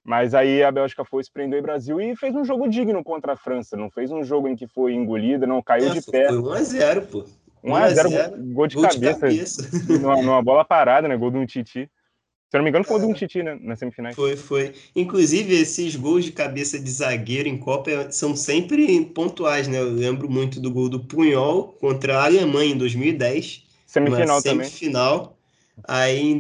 Mas 0.08 0.34
aí 0.34 0.64
a 0.64 0.72
Bélgica 0.72 1.04
foi, 1.04 1.22
se 1.22 1.30
prendeu 1.30 1.60
o 1.60 1.62
Brasil 1.62 2.00
e 2.00 2.16
fez 2.16 2.34
um 2.34 2.46
jogo 2.46 2.70
digno 2.70 3.04
contra 3.04 3.34
a 3.34 3.36
França. 3.36 3.76
Não 3.76 3.92
fez 3.92 4.10
um 4.10 4.24
jogo 4.24 4.48
em 4.48 4.56
que 4.56 4.66
foi 4.66 4.94
engolida, 4.94 5.46
não 5.46 5.62
caiu 5.62 5.90
é, 5.90 5.94
de 5.96 6.02
pé. 6.02 6.30
Foi 6.30 6.38
1x0, 6.38 7.08
pô. 7.08 7.26
1x0, 7.62 8.54
gol 8.54 8.68
de 8.68 8.76
gol 8.76 8.88
cabeça. 8.88 9.14
De 9.14 9.20
cabeça. 9.20 9.70
numa, 10.00 10.16
numa, 10.22 10.42
bola 10.42 10.64
parada, 10.64 11.10
né? 11.10 11.18
Gol 11.18 11.30
do 11.30 11.40
um 11.40 11.46
Titi. 11.46 11.92
Se 12.50 12.56
eu 12.56 12.60
não 12.60 12.64
me 12.64 12.70
engano, 12.70 12.86
foi 12.86 12.96
é. 12.96 13.00
do 13.02 13.08
um 13.08 13.14
Titi, 13.14 13.44
né? 13.44 13.60
Nas 13.62 13.80
semifinais. 13.80 14.16
Foi, 14.16 14.38
foi. 14.38 14.74
Inclusive, 14.96 15.54
esses 15.54 15.98
gols 15.98 16.24
de 16.24 16.32
cabeça 16.32 16.80
de 16.80 16.90
zagueiro 16.90 17.50
em 17.50 17.58
Copa 17.58 18.10
são 18.10 18.34
sempre 18.34 19.04
pontuais, 19.08 19.68
né? 19.68 19.78
Eu 19.78 19.92
lembro 19.92 20.32
muito 20.32 20.62
do 20.62 20.72
gol 20.72 20.88
do 20.88 21.02
Punhol 21.02 21.74
contra 21.82 22.20
a 22.20 22.24
Alemanha 22.24 22.74
em 22.74 22.78
2010. 22.78 23.66
Semifinal 23.86 24.42
também. 24.42 24.70
Semifinal. 24.70 25.38
Aí 25.86 26.22
em 26.22 26.38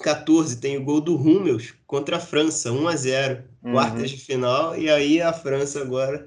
2014 0.00 0.56
tem 0.56 0.78
o 0.78 0.84
gol 0.84 1.00
do 1.00 1.14
Hummels 1.14 1.74
contra 1.86 2.16
a 2.16 2.20
França, 2.20 2.72
1 2.72 2.88
a 2.88 2.96
0 2.96 3.42
uhum. 3.62 3.72
Quartas 3.72 4.10
de 4.10 4.16
final. 4.16 4.76
E 4.76 4.90
aí 4.90 5.20
a 5.20 5.32
França 5.32 5.80
agora 5.80 6.26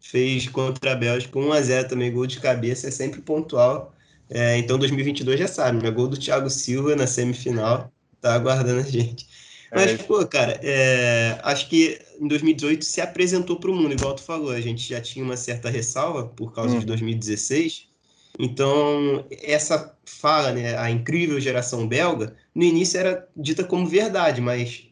fez 0.00 0.48
contra 0.48 0.92
a 0.92 0.94
Bélgica 0.94 1.38
1 1.38 1.52
a 1.52 1.62
0 1.62 1.88
também, 1.88 2.12
gol 2.12 2.26
de 2.26 2.40
cabeça, 2.40 2.88
é 2.88 2.90
sempre 2.90 3.20
pontual. 3.20 3.94
É, 4.28 4.58
então 4.58 4.78
2022 4.78 5.38
já 5.38 5.46
sabe, 5.46 5.82
né? 5.82 5.90
Gol 5.90 6.08
do 6.08 6.18
Thiago 6.18 6.50
Silva 6.50 6.96
na 6.96 7.06
semifinal 7.06 7.92
tá 8.20 8.34
aguardando 8.34 8.80
a 8.80 8.90
gente. 8.90 9.26
É 9.70 9.76
Mas, 9.76 9.90
é. 9.92 9.96
pô, 9.98 10.26
cara, 10.26 10.58
é, 10.62 11.38
acho 11.42 11.68
que 11.68 12.00
em 12.20 12.26
2018 12.26 12.84
se 12.84 13.00
apresentou 13.00 13.56
para 13.56 13.70
o 13.70 13.74
mundo, 13.74 13.92
igual 13.92 14.14
tu 14.14 14.22
falou, 14.22 14.50
a 14.50 14.60
gente 14.60 14.88
já 14.88 15.00
tinha 15.00 15.24
uma 15.24 15.36
certa 15.36 15.68
ressalva 15.68 16.24
por 16.24 16.52
causa 16.52 16.74
hum. 16.74 16.80
de 16.80 16.86
2016. 16.86 17.88
Então, 18.38 19.26
essa 19.42 19.96
fala, 20.04 20.52
né, 20.52 20.76
a 20.76 20.90
incrível 20.90 21.40
geração 21.40 21.86
belga, 21.86 22.34
no 22.54 22.62
início 22.62 22.98
era 22.98 23.26
dita 23.36 23.62
como 23.64 23.86
verdade, 23.86 24.40
mas 24.40 24.86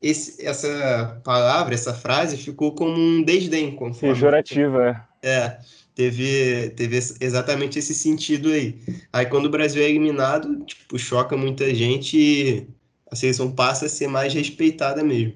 esse, 0.00 0.44
essa 0.44 1.20
palavra, 1.24 1.74
essa 1.74 1.94
frase 1.94 2.36
ficou 2.36 2.72
como 2.74 2.92
um 2.92 3.22
desdém. 3.22 3.74
Pejorativa, 4.12 5.06
é. 5.22 5.28
É, 5.28 5.58
teve, 5.94 6.70
teve 6.76 6.96
exatamente 7.20 7.78
esse 7.78 7.94
sentido 7.94 8.50
aí. 8.50 8.78
Aí 9.12 9.26
quando 9.26 9.46
o 9.46 9.50
Brasil 9.50 9.82
é 9.82 9.88
eliminado, 9.88 10.64
tipo, 10.66 10.98
choca 10.98 11.36
muita 11.36 11.74
gente 11.74 12.18
e 12.18 12.66
a 13.10 13.16
seleção 13.16 13.50
passa 13.50 13.86
a 13.86 13.88
ser 13.88 14.06
mais 14.06 14.34
respeitada 14.34 15.02
mesmo. 15.02 15.34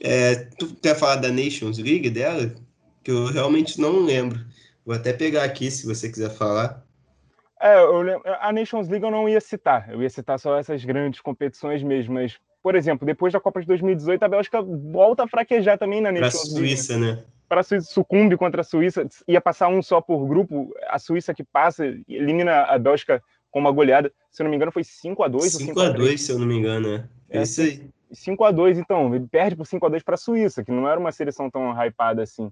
É, 0.00 0.34
tu 0.58 0.74
quer 0.82 0.94
falar 0.98 1.16
da 1.16 1.30
Nations 1.30 1.78
League 1.78 2.10
dela? 2.10 2.54
Que 3.02 3.10
eu 3.10 3.26
realmente 3.26 3.80
não 3.80 4.04
lembro. 4.04 4.44
Vou 4.84 4.94
até 4.94 5.12
pegar 5.12 5.44
aqui 5.44 5.70
se 5.70 5.86
você 5.86 6.08
quiser 6.08 6.30
falar. 6.30 6.84
É, 7.60 7.78
lembro, 7.82 8.22
a 8.40 8.52
Nations 8.52 8.88
League 8.88 9.04
eu 9.04 9.10
não 9.10 9.28
ia 9.28 9.40
citar. 9.40 9.90
Eu 9.90 10.02
ia 10.02 10.08
citar 10.08 10.38
só 10.38 10.56
essas 10.56 10.82
grandes 10.84 11.20
competições 11.20 11.82
mesmo, 11.82 12.14
mas, 12.14 12.38
por 12.62 12.74
exemplo, 12.74 13.06
depois 13.06 13.32
da 13.32 13.40
Copa 13.40 13.60
de 13.60 13.66
2018, 13.66 14.22
a 14.22 14.28
Bélgica 14.28 14.62
volta 14.62 15.24
a 15.24 15.28
fraquejar 15.28 15.78
também 15.78 16.00
na 16.00 16.10
Nations 16.10 16.54
League. 16.54 16.74
Para 16.74 16.74
a 16.74 16.76
Suíça, 16.76 16.98
né? 16.98 17.24
Para 17.46 17.60
a 17.60 17.62
Suíça, 17.62 17.92
sucumbe 17.92 18.36
contra 18.36 18.62
a 18.62 18.64
Suíça. 18.64 19.06
Ia 19.28 19.40
passar 19.40 19.68
um 19.68 19.82
só 19.82 20.00
por 20.00 20.26
grupo. 20.26 20.72
A 20.88 20.98
Suíça 20.98 21.34
que 21.34 21.44
passa, 21.44 21.84
elimina 22.08 22.62
a 22.62 22.78
Bélgica 22.78 23.22
com 23.50 23.58
uma 23.58 23.70
goleada. 23.70 24.10
Se 24.30 24.40
eu 24.40 24.44
não 24.44 24.50
me 24.50 24.56
engano, 24.56 24.72
foi 24.72 24.84
5 24.84 25.22
a 25.22 25.28
2 25.28 25.52
5 25.52 25.80
a 25.80 25.88
2 25.90 26.20
se 26.20 26.32
eu 26.32 26.38
não 26.38 26.46
me 26.46 26.56
engano, 26.56 26.88
né? 26.88 27.08
É, 27.28 27.38
é 27.38 27.42
isso 27.42 27.60
aí. 27.60 27.90
5 28.12 28.42
a 28.42 28.50
2 28.50 28.78
então, 28.78 29.14
ele 29.14 29.26
perde 29.26 29.54
por 29.54 29.66
5 29.66 29.84
a 29.84 29.88
2 29.88 30.02
para 30.02 30.14
a 30.14 30.18
Suíça, 30.18 30.64
que 30.64 30.72
não 30.72 30.88
era 30.88 30.98
uma 30.98 31.12
seleção 31.12 31.50
tão 31.50 31.72
hypada 31.72 32.22
assim. 32.22 32.50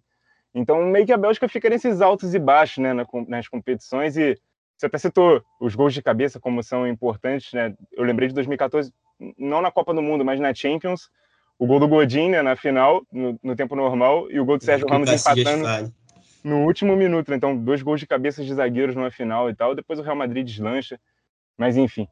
Então, 0.55 0.83
meio 0.85 1.07
que 1.07 1.13
a 1.13 1.17
Bélgica 1.17 1.49
fica 1.49 1.69
nesses 1.69 2.01
altos 2.01 2.35
e 2.35 2.39
baixos, 2.39 2.79
né, 2.79 2.93
nas 3.27 3.49
competições 3.49 4.17
e 4.17 4.39
você 4.79 4.87
até 4.87 4.97
citou 4.97 5.45
os 5.61 5.75
gols 5.75 5.93
de 5.93 6.01
cabeça 6.01 6.39
como 6.39 6.63
são 6.63 6.87
importantes, 6.87 7.53
né? 7.53 7.75
Eu 7.93 8.05
lembrei 8.05 8.29
de 8.29 8.35
2014, 8.35 8.93
não 9.37 9.61
na 9.61 9.73
Copa 9.73 9.93
do 9.93 10.01
Mundo, 10.01 10.25
mas 10.25 10.39
na 10.39 10.55
Champions, 10.55 11.11
o 11.59 11.67
gol 11.67 11.81
do 11.81 11.89
Godin 11.89 12.31
né, 12.31 12.43
na 12.43 12.55
final, 12.55 13.03
no, 13.13 13.39
no 13.43 13.57
tempo 13.57 13.75
normal, 13.75 14.31
e 14.31 14.39
o 14.39 14.45
gol 14.45 14.57
do 14.57 14.65
Sérgio 14.65 14.87
Ramos 14.87 15.11
empatando 15.11 15.93
no 16.45 16.65
último 16.65 16.95
minuto. 16.95 17.31
Né? 17.31 17.37
Então, 17.37 17.57
dois 17.57 17.83
gols 17.83 17.99
de 17.99 18.07
cabeça 18.07 18.45
de 18.45 18.55
zagueiros 18.55 18.95
numa 18.95 19.11
final 19.11 19.51
e 19.51 19.55
tal. 19.55 19.75
Depois 19.75 19.99
o 19.99 20.03
Real 20.03 20.15
Madrid 20.15 20.47
deslancha. 20.47 21.01
Mas, 21.57 21.77
enfim. 21.77 22.07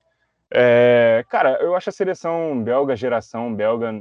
É, 0.52 1.24
cara, 1.28 1.58
eu 1.60 1.76
acho 1.76 1.88
a 1.88 1.92
seleção 1.92 2.60
belga, 2.62 2.96
geração 2.96 3.54
belga, 3.54 3.92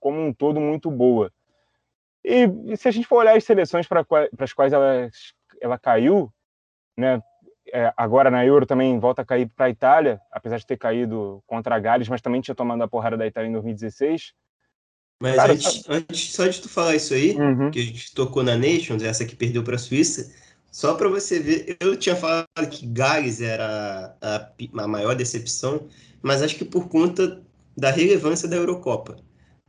como 0.00 0.20
um 0.20 0.32
todo, 0.32 0.60
muito 0.60 0.90
boa. 0.90 1.32
E, 2.24 2.48
e 2.66 2.76
se 2.76 2.88
a 2.88 2.90
gente 2.90 3.06
for 3.06 3.18
olhar 3.18 3.36
as 3.36 3.44
seleções 3.44 3.86
para 3.86 4.04
as 4.40 4.52
quais 4.52 4.72
ela, 4.72 5.08
ela 5.60 5.78
caiu, 5.78 6.32
né, 6.96 7.22
é, 7.72 7.92
agora 7.96 8.30
na 8.30 8.44
Euro 8.44 8.66
também 8.66 8.98
volta 8.98 9.22
a 9.22 9.24
cair 9.24 9.48
para 9.48 9.66
a 9.66 9.70
Itália, 9.70 10.20
apesar 10.30 10.58
de 10.58 10.66
ter 10.66 10.76
caído 10.76 11.42
contra 11.46 11.74
a 11.74 11.78
Gales, 11.78 12.08
mas 12.08 12.20
também 12.20 12.40
tinha 12.40 12.54
tomado 12.54 12.82
a 12.82 12.88
porrada 12.88 13.16
da 13.16 13.26
Itália 13.26 13.48
em 13.48 13.52
2016. 13.52 14.32
Mas 15.22 15.38
antes, 15.38 15.84
antes, 15.88 16.32
só 16.32 16.46
de 16.46 16.60
tu 16.60 16.68
falar 16.68 16.96
isso 16.96 17.12
aí, 17.12 17.36
uhum. 17.36 17.70
que 17.70 17.78
a 17.78 17.82
gente 17.82 18.14
tocou 18.14 18.42
na 18.42 18.56
Nations, 18.56 19.02
essa 19.02 19.24
que 19.24 19.36
perdeu 19.36 19.62
para 19.62 19.74
a 19.74 19.78
Suíça, 19.78 20.32
só 20.70 20.94
para 20.94 21.08
você 21.08 21.40
ver, 21.40 21.76
eu 21.80 21.96
tinha 21.96 22.16
falado 22.16 22.46
que 22.70 22.86
Gales 22.86 23.40
era 23.40 24.16
a, 24.20 24.50
a, 24.82 24.88
maior 24.88 25.14
decepção, 25.14 25.88
mas 26.22 26.42
acho 26.42 26.56
que 26.56 26.64
por 26.64 26.88
conta 26.88 27.42
da 27.76 27.90
relevância 27.90 28.48
da 28.48 28.56
Eurocopa. 28.56 29.16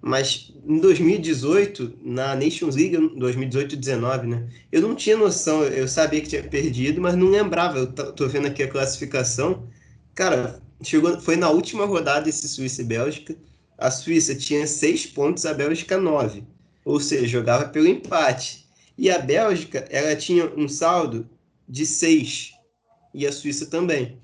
Mas 0.01 0.51
em 0.67 0.79
2018, 0.79 1.99
na 2.03 2.35
Nations 2.35 2.75
League, 2.75 2.97
2018-19, 3.17 4.23
né? 4.23 4.49
Eu 4.71 4.81
não 4.81 4.95
tinha 4.95 5.15
noção, 5.15 5.63
eu 5.63 5.87
sabia 5.87 6.21
que 6.21 6.29
tinha 6.29 6.43
perdido, 6.43 6.99
mas 6.99 7.15
não 7.15 7.29
lembrava. 7.29 7.79
Eu 7.79 7.91
tô 7.91 8.27
vendo 8.27 8.47
aqui 8.47 8.63
a 8.63 8.67
classificação. 8.67 9.67
Cara, 10.15 10.59
chegou, 10.83 11.19
foi 11.21 11.35
na 11.35 11.49
última 11.49 11.85
rodada 11.85 12.27
esse 12.27 12.47
Suíça 12.47 12.81
e 12.81 12.85
Bélgica 12.85 13.35
a 13.81 13.89
Suíça 13.89 14.35
tinha 14.35 14.67
seis 14.67 15.07
pontos, 15.07 15.43
a 15.43 15.55
Bélgica 15.55 15.97
nove. 15.97 16.43
Ou 16.85 16.99
seja, 16.99 17.25
jogava 17.25 17.67
pelo 17.67 17.87
empate. 17.87 18.67
E 18.95 19.09
a 19.09 19.17
Bélgica, 19.17 19.87
ela 19.89 20.15
tinha 20.15 20.45
um 20.55 20.69
saldo 20.69 21.27
de 21.67 21.83
seis. 21.87 22.51
E 23.11 23.25
a 23.25 23.31
Suíça 23.31 23.65
também. 23.65 24.21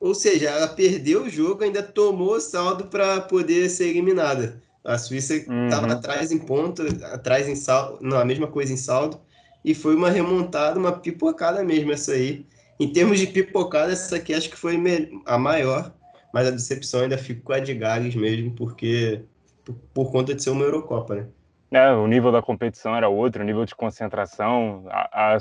Ou 0.00 0.14
seja, 0.14 0.48
ela 0.48 0.68
perdeu 0.68 1.24
o 1.24 1.28
jogo, 1.28 1.62
ainda 1.62 1.82
tomou 1.82 2.36
o 2.36 2.40
saldo 2.40 2.86
para 2.86 3.20
poder 3.20 3.68
ser 3.68 3.88
eliminada. 3.88 4.62
A 4.86 4.98
Suíça 4.98 5.34
estava 5.34 5.86
uhum. 5.86 5.92
atrás 5.92 6.30
em 6.30 6.38
ponto, 6.38 6.82
atrás 7.12 7.48
em 7.48 7.56
saldo, 7.56 7.98
não, 8.00 8.18
a 8.18 8.24
mesma 8.24 8.46
coisa 8.46 8.72
em 8.72 8.76
saldo. 8.76 9.20
E 9.64 9.74
foi 9.74 9.96
uma 9.96 10.10
remontada, 10.10 10.78
uma 10.78 10.92
pipocada 10.92 11.64
mesmo 11.64 11.92
essa 11.92 12.12
aí. 12.12 12.46
Em 12.78 12.92
termos 12.92 13.18
de 13.18 13.26
pipocada, 13.26 13.92
essa 13.92 14.16
aqui 14.16 14.32
acho 14.32 14.48
que 14.48 14.56
foi 14.56 14.80
a 15.24 15.38
maior 15.38 15.92
mas 16.36 16.48
a 16.48 16.50
decepção 16.50 17.00
ainda 17.00 17.16
fica 17.16 17.40
com 17.42 17.52
a 17.54 17.58
de 17.58 17.72
Gales 17.72 18.14
mesmo, 18.14 18.50
porque 18.50 19.22
por, 19.64 19.74
por, 19.94 20.12
conta 20.12 20.34
de 20.34 20.42
ser 20.42 20.50
uma 20.50 20.64
Eurocopa, 20.66 21.14
né? 21.14 21.26
É, 21.70 21.90
o 21.92 22.06
nível 22.06 22.30
da 22.30 22.42
competição 22.42 22.94
era 22.94 23.08
outro, 23.08 23.42
o 23.42 23.44
nível 23.46 23.64
de 23.64 23.74
concentração. 23.74 24.84
A, 24.90 25.34
a, 25.34 25.38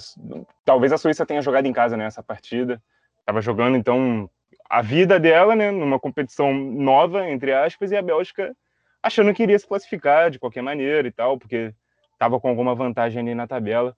talvez 0.63 0.93
a 0.93 0.97
Suíça 0.97 1.25
tenha 1.25 1.41
jogado 1.41 1.65
em 1.65 1.73
casa 1.73 1.97
nessa 1.97 2.21
né, 2.21 2.25
partida. 2.25 2.81
Estava 3.19 3.41
jogando, 3.41 3.75
então, 3.75 4.29
a 4.69 4.81
vida 4.81 5.19
dela, 5.19 5.53
né, 5.53 5.69
numa 5.69 5.99
competição 5.99 6.53
nova, 6.53 7.29
entre 7.29 7.51
aspas, 7.51 7.91
e 7.91 7.97
a 7.97 8.01
Bélgica 8.01 8.55
achando 9.05 9.31
que 9.35 9.43
iria 9.43 9.59
se 9.59 9.67
classificar 9.67 10.31
de 10.31 10.39
qualquer 10.39 10.63
maneira 10.63 11.07
e 11.07 11.11
tal, 11.11 11.37
porque 11.37 11.71
estava 12.11 12.39
com 12.39 12.49
alguma 12.49 12.73
vantagem 12.73 13.21
ali 13.21 13.35
na 13.35 13.45
tabela. 13.45 13.95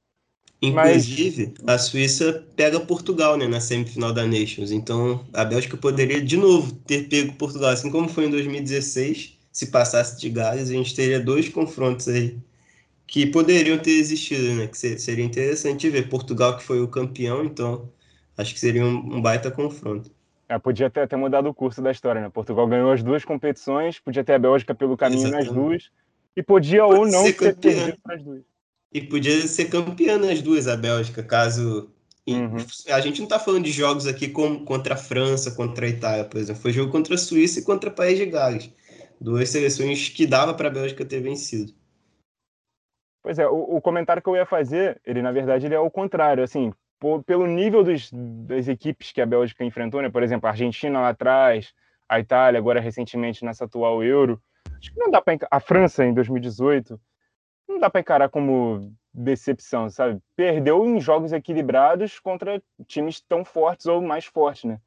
Inclusive, 0.61 1.53
Mas... 1.63 1.75
a 1.75 1.77
Suíça 1.77 2.45
pega 2.55 2.79
Portugal 2.79 3.37
né, 3.37 3.47
na 3.47 3.61
semifinal 3.61 4.11
da 4.11 4.25
Nations. 4.25 4.71
Então, 4.71 5.23
a 5.31 5.45
Bélgica 5.45 5.77
poderia 5.77 6.21
de 6.21 6.35
novo 6.35 6.73
ter 6.73 7.07
pego 7.07 7.33
Portugal, 7.33 7.69
assim 7.69 7.89
como 7.89 8.09
foi 8.09 8.25
em 8.25 8.29
2016. 8.29 9.37
Se 9.49 9.67
passasse 9.67 10.19
de 10.19 10.29
Gales, 10.29 10.69
a 10.69 10.73
gente 10.73 10.93
teria 10.93 11.19
dois 11.19 11.47
confrontos 11.47 12.07
aí 12.09 12.37
que 13.07 13.25
poderiam 13.25 13.77
ter 13.77 13.91
existido, 13.91 14.53
né? 14.55 14.67
Que 14.67 14.77
seria 14.77 15.23
interessante 15.23 15.89
ver. 15.89 16.09
Portugal, 16.09 16.57
que 16.57 16.63
foi 16.63 16.81
o 16.81 16.87
campeão, 16.87 17.45
então 17.45 17.89
acho 18.37 18.53
que 18.53 18.59
seria 18.59 18.83
um, 18.85 19.21
baita 19.21 19.49
confronto. 19.49 20.11
É, 20.49 20.57
podia 20.57 20.89
ter 20.89 21.01
até 21.01 21.15
mudado 21.17 21.49
o 21.49 21.53
curso 21.53 21.81
da 21.81 21.91
história, 21.91 22.21
né? 22.21 22.29
Portugal 22.29 22.67
ganhou 22.67 22.91
as 22.91 23.03
duas 23.03 23.25
competições, 23.25 23.99
podia 23.99 24.23
ter 24.23 24.33
a 24.33 24.39
Bélgica 24.39 24.73
pelo 24.73 24.95
caminho 24.95 25.27
Exatamente. 25.27 25.47
nas 25.47 25.55
duas, 25.55 25.91
e 26.35 26.43
podia 26.43 26.83
Pode 26.83 26.99
ou 26.99 27.05
não 27.05 27.23
ser, 27.25 27.33
ter 27.33 27.55
perdido 27.57 27.97
as 28.07 28.23
duas. 28.23 28.43
E 28.93 29.01
podia 29.01 29.41
ser 29.47 29.65
campeã 29.65 30.17
nas 30.17 30.41
duas, 30.41 30.67
a 30.67 30.77
Bélgica, 30.77 31.21
caso. 31.21 31.91
Uhum. 32.25 32.57
A 32.89 32.99
gente 32.99 33.19
não 33.19 33.25
está 33.25 33.39
falando 33.39 33.65
de 33.65 33.71
jogos 33.71 34.05
aqui 34.07 34.29
como 34.29 34.63
contra 34.63 34.93
a 34.93 34.97
França, 34.97 35.51
contra 35.51 35.85
a 35.85 35.89
Itália, 35.89 36.25
por 36.25 36.37
exemplo. 36.37 36.61
Foi 36.61 36.71
jogo 36.71 36.91
contra 36.91 37.15
a 37.15 37.17
Suíça 37.17 37.59
e 37.59 37.63
contra 37.63 37.89
o 37.89 37.93
País 37.93 38.17
de 38.17 38.25
Gales. 38.25 38.69
Duas 39.19 39.49
seleções 39.49 40.09
que 40.09 40.27
dava 40.27 40.53
para 40.53 40.67
a 40.67 40.71
Bélgica 40.71 41.05
ter 41.05 41.21
vencido. 41.21 41.73
Pois 43.23 43.39
é, 43.39 43.47
o, 43.47 43.75
o, 43.75 43.81
comentário 43.81 44.21
que 44.21 44.29
eu 44.29 44.35
ia 44.35 44.45
fazer, 44.45 45.01
ele 45.05 45.21
na 45.21 45.31
verdade 45.31 45.65
ele 45.65 45.75
é 45.75 45.79
o 45.79 45.91
contrário. 45.91 46.43
Assim, 46.43 46.71
por, 46.99 47.23
pelo 47.23 47.45
nível 47.45 47.83
dos, 47.83 48.11
das 48.11 48.67
equipes 48.67 49.11
que 49.11 49.21
a 49.21 49.25
Bélgica 49.25 49.63
enfrentou, 49.63 50.01
né? 50.01 50.09
por 50.09 50.23
exemplo, 50.23 50.47
a 50.47 50.51
Argentina 50.51 50.99
lá 50.99 51.09
atrás, 51.09 51.73
a 52.07 52.19
Itália 52.19 52.59
agora 52.59 52.79
recentemente 52.79 53.43
nessa 53.43 53.65
atual 53.65 54.03
Euro, 54.03 54.41
acho 54.77 54.93
que 54.93 54.99
não 54.99 55.11
dá 55.11 55.21
para 55.21 55.37
a 55.49 55.59
França 55.59 56.05
em 56.05 56.13
2018, 56.13 56.99
não 57.67 57.79
dá 57.79 57.89
para 57.89 58.01
encarar 58.01 58.29
como 58.29 58.91
decepção, 59.13 59.89
sabe? 59.89 60.21
Perdeu 60.35 60.85
em 60.85 60.99
jogos 61.01 61.33
equilibrados 61.33 62.19
contra 62.19 62.61
times 62.85 63.19
tão 63.21 63.43
fortes 63.43 63.85
ou 63.87 64.01
mais 64.01 64.25
fortes, 64.25 64.65
né, 64.65 64.79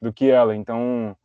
do 0.00 0.12
que 0.12 0.30
ela. 0.30 0.54
Então, 0.56 1.16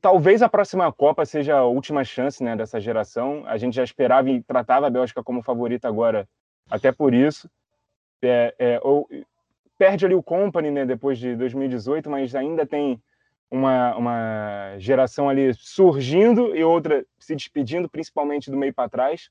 talvez 0.00 0.42
a 0.42 0.48
próxima 0.48 0.92
Copa 0.92 1.24
seja 1.24 1.56
a 1.56 1.64
última 1.64 2.04
chance, 2.04 2.42
né, 2.42 2.54
dessa 2.54 2.80
geração. 2.80 3.42
A 3.46 3.56
gente 3.56 3.74
já 3.74 3.84
esperava 3.84 4.30
e 4.30 4.42
tratava 4.42 4.86
a 4.86 4.90
Bélgica 4.90 5.22
como 5.22 5.42
favorita 5.42 5.88
agora, 5.88 6.28
até 6.70 6.92
por 6.92 7.14
isso. 7.14 7.50
É, 8.22 8.54
é, 8.58 8.80
ou, 8.82 9.08
perde 9.82 10.06
ali 10.06 10.14
o 10.14 10.22
Company, 10.22 10.70
né, 10.70 10.86
depois 10.86 11.18
de 11.18 11.34
2018, 11.34 12.08
mas 12.08 12.36
ainda 12.36 12.64
tem 12.64 13.02
uma, 13.50 13.96
uma 13.96 14.76
geração 14.78 15.28
ali 15.28 15.52
surgindo 15.54 16.54
e 16.54 16.62
outra 16.62 17.04
se 17.18 17.34
despedindo, 17.34 17.88
principalmente 17.88 18.48
do 18.48 18.56
meio 18.56 18.72
para 18.72 18.88
trás. 18.88 19.28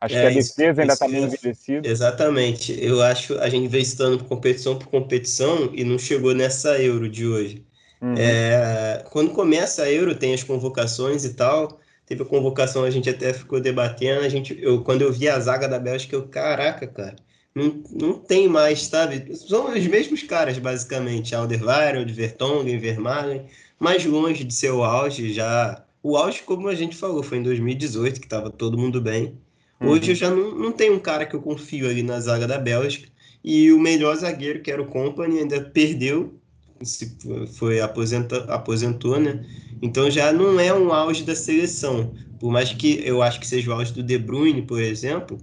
Acho 0.00 0.16
é, 0.16 0.22
que 0.22 0.26
a 0.26 0.30
defesa 0.30 0.70
isso, 0.72 0.80
ainda 0.80 0.92
está 0.92 1.06
bem 1.06 1.22
envelhecida. 1.22 1.86
Exatamente. 1.86 2.76
Eu 2.84 3.00
acho 3.00 3.38
a 3.38 3.48
gente 3.48 3.68
vem 3.68 3.82
estando 3.82 4.24
competição 4.24 4.76
por 4.76 4.88
competição 4.88 5.70
e 5.72 5.84
não 5.84 5.96
chegou 5.96 6.34
nessa 6.34 6.82
Euro 6.82 7.08
de 7.08 7.24
hoje. 7.24 7.64
Uhum. 8.00 8.16
É, 8.18 9.04
quando 9.08 9.30
começa 9.30 9.84
a 9.84 9.92
Euro, 9.92 10.16
tem 10.16 10.34
as 10.34 10.42
convocações 10.42 11.24
e 11.24 11.34
tal. 11.34 11.78
Teve 12.04 12.24
a 12.24 12.26
convocação, 12.26 12.82
a 12.82 12.90
gente 12.90 13.08
até 13.08 13.32
ficou 13.32 13.60
debatendo. 13.60 14.22
A 14.22 14.28
gente, 14.28 14.60
eu, 14.60 14.82
quando 14.82 15.02
eu 15.02 15.12
vi 15.12 15.28
a 15.28 15.38
zaga 15.38 15.68
da 15.68 15.78
Bélgica, 15.78 16.16
eu, 16.16 16.26
caraca, 16.26 16.88
cara 16.88 17.14
não, 17.54 17.82
não 17.90 18.12
tem 18.14 18.48
mais, 18.48 18.86
sabe? 18.86 19.34
São 19.36 19.72
os 19.72 19.86
mesmos 19.86 20.22
caras, 20.22 20.58
basicamente. 20.58 21.34
Alderweireld, 21.34 22.12
Vertonghen, 22.12 22.78
Vermaelen, 22.78 23.42
mais 23.78 24.04
longe 24.04 24.44
de 24.44 24.54
ser 24.54 24.70
o 24.70 24.82
auge 24.82 25.32
já. 25.32 25.84
O 26.02 26.16
auge, 26.16 26.42
como 26.42 26.68
a 26.68 26.74
gente 26.74 26.96
falou, 26.96 27.22
foi 27.22 27.38
em 27.38 27.42
2018, 27.42 28.20
que 28.20 28.26
estava 28.26 28.50
todo 28.50 28.78
mundo 28.78 29.00
bem. 29.00 29.38
Hoje 29.80 30.04
uhum. 30.04 30.08
eu 30.10 30.14
já 30.14 30.30
não, 30.30 30.54
não 30.54 30.72
tenho 30.72 30.94
um 30.94 30.98
cara 30.98 31.26
que 31.26 31.34
eu 31.34 31.42
confio 31.42 31.88
ali 31.88 32.02
na 32.02 32.18
zaga 32.20 32.46
da 32.46 32.58
Bélgica. 32.58 33.08
E 33.44 33.72
o 33.72 33.78
melhor 33.78 34.16
zagueiro, 34.16 34.62
que 34.62 34.70
era 34.70 34.80
o 34.80 34.86
Company, 34.86 35.40
ainda 35.40 35.60
perdeu, 35.60 36.38
se 36.82 37.16
foi 37.54 37.80
aposenta, 37.80 38.44
aposentou, 38.44 39.18
né? 39.18 39.44
Então 39.80 40.08
já 40.10 40.32
não 40.32 40.58
é 40.60 40.72
um 40.72 40.92
auge 40.92 41.24
da 41.24 41.34
seleção. 41.34 42.14
Por 42.38 42.50
mais 42.52 42.72
que 42.72 43.02
eu 43.04 43.22
acho 43.22 43.40
que 43.40 43.46
seja 43.46 43.70
o 43.70 43.74
auge 43.74 43.92
do 43.92 44.02
De 44.02 44.16
Bruyne, 44.16 44.62
por 44.62 44.80
exemplo, 44.80 45.38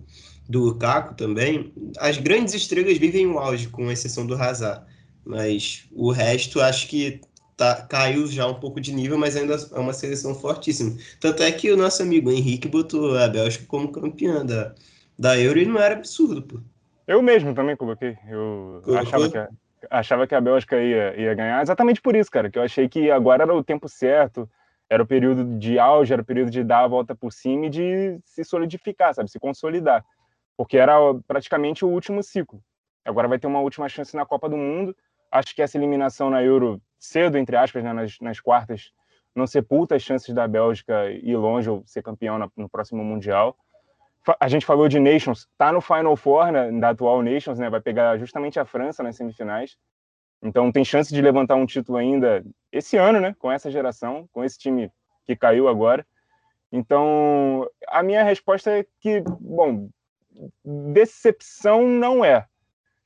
do 0.49 0.61
Lukaku 0.61 1.13
também, 1.13 1.71
as 1.99 2.17
grandes 2.17 2.55
estrelas 2.55 2.97
vivem 2.97 3.27
o 3.27 3.37
auge, 3.37 3.69
com 3.69 3.91
exceção 3.91 4.25
do 4.25 4.33
Hazard. 4.33 4.83
Mas 5.23 5.87
o 5.91 6.09
resto 6.09 6.59
acho 6.59 6.87
que 6.87 7.21
tá, 7.55 7.85
caiu 7.87 8.25
já 8.25 8.47
um 8.47 8.55
pouco 8.55 8.81
de 8.81 8.91
nível, 8.91 9.15
mas 9.15 9.37
ainda 9.37 9.55
é 9.55 9.79
uma 9.79 9.93
seleção 9.93 10.33
fortíssima. 10.33 10.97
Tanto 11.19 11.43
é 11.43 11.51
que 11.51 11.71
o 11.71 11.77
nosso 11.77 12.01
amigo 12.01 12.31
Henrique 12.31 12.67
botou 12.67 13.15
a 13.15 13.27
Bélgica 13.27 13.65
como 13.67 13.91
campeã 13.91 14.43
da, 14.43 14.73
da 15.17 15.37
Euro 15.37 15.59
e 15.59 15.65
não 15.67 15.79
era 15.79 15.93
absurdo, 15.93 16.41
pô. 16.41 16.59
Eu 17.05 17.21
mesmo 17.21 17.53
também 17.53 17.75
coloquei. 17.75 18.17
Eu 18.27 18.81
achava 18.97 19.29
que, 19.29 19.37
a, 19.37 19.49
achava 19.91 20.27
que 20.27 20.33
a 20.33 20.41
Bélgica 20.41 20.81
ia, 20.81 21.15
ia 21.15 21.33
ganhar 21.35 21.61
exatamente 21.61 22.01
por 22.01 22.15
isso, 22.15 22.31
cara, 22.31 22.49
que 22.49 22.57
eu 22.57 22.63
achei 22.63 22.89
que 22.89 23.11
agora 23.11 23.43
era 23.43 23.53
o 23.53 23.63
tempo 23.63 23.87
certo, 23.87 24.49
era 24.89 25.03
o 25.03 25.07
período 25.07 25.59
de 25.59 25.77
auge, 25.77 26.11
era 26.11 26.23
o 26.23 26.25
período 26.25 26.49
de 26.49 26.63
dar 26.63 26.85
a 26.85 26.87
volta 26.87 27.13
por 27.13 27.31
cima 27.31 27.67
e 27.67 27.69
de 27.69 28.19
se 28.25 28.43
solidificar, 28.43 29.13
sabe, 29.13 29.29
se 29.29 29.39
consolidar 29.39 30.03
porque 30.59 30.77
era 30.77 30.93
praticamente 31.25 31.85
o 31.85 31.87
último 31.87 32.21
ciclo. 32.21 32.61
Agora 33.05 33.29
vai 33.29 33.39
ter 33.39 33.47
uma 33.47 33.61
última 33.61 33.87
chance 33.87 34.13
na 34.13 34.25
Copa 34.25 34.49
do 34.49 34.57
Mundo. 34.57 34.93
Acho 35.31 35.55
que 35.55 35.61
essa 35.61 35.77
eliminação 35.77 36.29
na 36.29 36.43
Euro, 36.43 36.81
cedo, 36.99 37.37
entre 37.37 37.55
aspas, 37.55 37.81
né, 37.81 37.93
nas, 37.93 38.19
nas, 38.19 38.41
quartas, 38.41 38.91
não 39.33 39.47
sepulta 39.47 39.95
as 39.95 40.01
chances 40.01 40.35
da 40.35 40.45
Bélgica 40.49 41.09
ir 41.11 41.37
longe 41.37 41.69
ou 41.69 41.81
ser 41.85 42.03
campeão 42.03 42.37
na, 42.37 42.51
no 42.57 42.67
próximo 42.67 43.01
Mundial. 43.05 43.55
A 44.37 44.49
gente 44.49 44.65
falou 44.65 44.89
de 44.89 44.99
Nations, 44.99 45.47
tá 45.57 45.71
no 45.71 45.79
Final 45.79 46.17
Four 46.17 46.51
né, 46.51 46.69
da 46.73 46.89
atual 46.89 47.21
Nations, 47.23 47.57
né, 47.57 47.69
vai 47.69 47.79
pegar 47.79 48.17
justamente 48.17 48.59
a 48.59 48.65
França 48.65 49.01
nas 49.01 49.15
semifinais. 49.15 49.77
Então 50.43 50.73
tem 50.73 50.83
chance 50.83 51.13
de 51.13 51.21
levantar 51.21 51.55
um 51.55 51.65
título 51.65 51.97
ainda 51.97 52.43
esse 52.69 52.97
ano, 52.97 53.21
né, 53.21 53.33
com 53.39 53.49
essa 53.49 53.71
geração, 53.71 54.27
com 54.33 54.43
esse 54.43 54.59
time 54.59 54.91
que 55.25 55.37
caiu 55.37 55.69
agora. 55.69 56.05
Então, 56.69 57.65
a 57.87 58.03
minha 58.03 58.23
resposta 58.23 58.77
é 58.77 58.85
que, 58.99 59.21
bom, 59.21 59.89
decepção 60.63 61.87
não 61.87 62.23
é. 62.23 62.45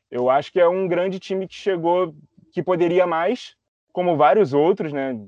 Eu 0.10 0.30
acho 0.30 0.52
que 0.52 0.60
é 0.60 0.68
um 0.68 0.88
grande 0.88 1.20
time 1.20 1.48
que 1.48 1.56
chegou, 1.56 2.16
que 2.52 2.62
poderia 2.62 3.08
mais, 3.08 3.56
como 3.92 4.16
vários 4.16 4.54
outros, 4.54 4.94
né? 4.94 5.20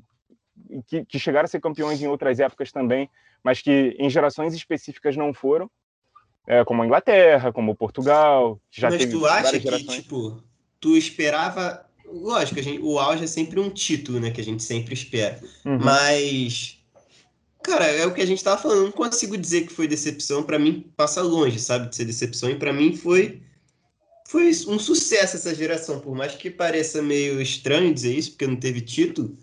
Que, 0.87 1.03
que 1.05 1.19
chegaram 1.19 1.45
a 1.45 1.47
ser 1.47 1.59
campeões 1.59 2.01
em 2.01 2.07
outras 2.07 2.39
épocas 2.39 2.71
também, 2.71 3.09
mas 3.43 3.61
que 3.61 3.95
em 3.99 4.09
gerações 4.09 4.53
específicas 4.53 5.17
não 5.17 5.33
foram, 5.33 5.69
é, 6.47 6.63
como 6.63 6.81
a 6.81 6.85
Inglaterra, 6.85 7.51
como 7.51 7.75
Portugal. 7.75 8.59
Já 8.71 8.89
mas 8.89 9.05
tu 9.05 9.25
acha 9.25 9.59
que, 9.59 9.87
tipo, 9.87 10.41
tu 10.79 10.95
esperava. 10.95 11.85
Lógico, 12.05 12.61
gente, 12.61 12.81
o 12.81 12.99
auge 12.99 13.23
é 13.23 13.27
sempre 13.27 13.59
um 13.59 13.69
título, 13.69 14.19
né? 14.19 14.29
Que 14.29 14.41
a 14.41 14.43
gente 14.43 14.61
sempre 14.61 14.93
espera. 14.93 15.39
Uhum. 15.65 15.79
Mas 15.83 16.79
Cara, 17.65 17.85
é 17.85 18.05
o 18.05 18.13
que 18.13 18.21
a 18.21 18.27
gente 18.27 18.43
tava 18.43 18.61
falando. 18.61 18.83
Não 18.83 18.91
consigo 18.91 19.35
dizer 19.35 19.65
que 19.65 19.73
foi 19.73 19.87
decepção. 19.87 20.43
Para 20.43 20.59
mim, 20.59 20.85
passa 20.95 21.23
longe, 21.23 21.59
sabe, 21.59 21.89
de 21.89 21.95
ser 21.95 22.05
decepção. 22.05 22.47
E 22.47 22.55
para 22.55 22.71
mim 22.71 22.95
foi 22.95 23.41
foi 24.27 24.51
um 24.67 24.77
sucesso 24.77 25.35
essa 25.35 25.53
geração. 25.53 25.99
Por 25.99 26.15
mais 26.15 26.35
que 26.35 26.51
pareça 26.51 27.01
meio 27.01 27.41
estranho 27.41 27.91
dizer 27.91 28.13
isso, 28.13 28.31
porque 28.31 28.45
não 28.45 28.55
teve 28.55 28.81
título. 28.81 29.35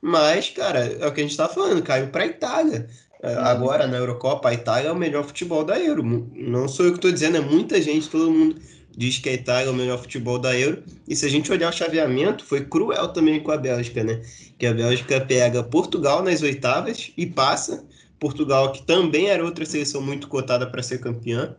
Mas, 0.00 0.50
cara, 0.50 0.84
é 0.84 1.06
o 1.06 1.12
que 1.12 1.22
a 1.22 1.24
gente 1.24 1.36
tava 1.36 1.54
falando. 1.54 1.82
Caiu 1.82 2.08
para 2.08 2.24
a 2.24 2.26
Itália. 2.26 2.86
É, 3.22 3.34
uhum. 3.34 3.44
Agora, 3.44 3.86
na 3.86 3.96
Eurocopa, 3.96 4.50
a 4.50 4.54
Itália 4.54 4.88
é 4.88 4.92
o 4.92 4.96
melhor 4.96 5.24
futebol 5.24 5.64
da 5.64 5.78
Euro. 5.80 6.02
Não 6.34 6.68
sou 6.68 6.84
eu 6.84 6.92
que 6.92 6.98
estou 6.98 7.12
dizendo, 7.12 7.38
é 7.38 7.40
muita 7.40 7.80
gente, 7.80 8.10
todo 8.10 8.30
mundo 8.30 8.60
diz 8.96 9.18
que 9.18 9.28
a 9.28 9.32
Itália 9.32 9.68
é 9.68 9.70
o 9.70 9.74
melhor 9.74 9.98
futebol 9.98 10.38
da 10.38 10.58
Euro. 10.58 10.82
E 11.08 11.14
se 11.16 11.26
a 11.26 11.28
gente 11.28 11.50
olhar 11.50 11.70
o 11.70 11.76
chaveamento, 11.76 12.44
foi 12.44 12.64
cruel 12.64 13.08
também 13.08 13.40
com 13.40 13.50
a 13.50 13.56
Bélgica, 13.56 14.04
né? 14.04 14.22
Que 14.58 14.66
a 14.66 14.74
Bélgica 14.74 15.20
pega 15.20 15.62
Portugal 15.62 16.22
nas 16.22 16.42
oitavas 16.42 17.12
e 17.16 17.26
passa. 17.26 17.84
Portugal, 18.18 18.70
que 18.72 18.82
também 18.82 19.28
era 19.30 19.42
outra 19.42 19.64
seleção 19.64 20.02
muito 20.02 20.28
cotada 20.28 20.66
para 20.66 20.82
ser 20.82 21.00
campeã, 21.00 21.56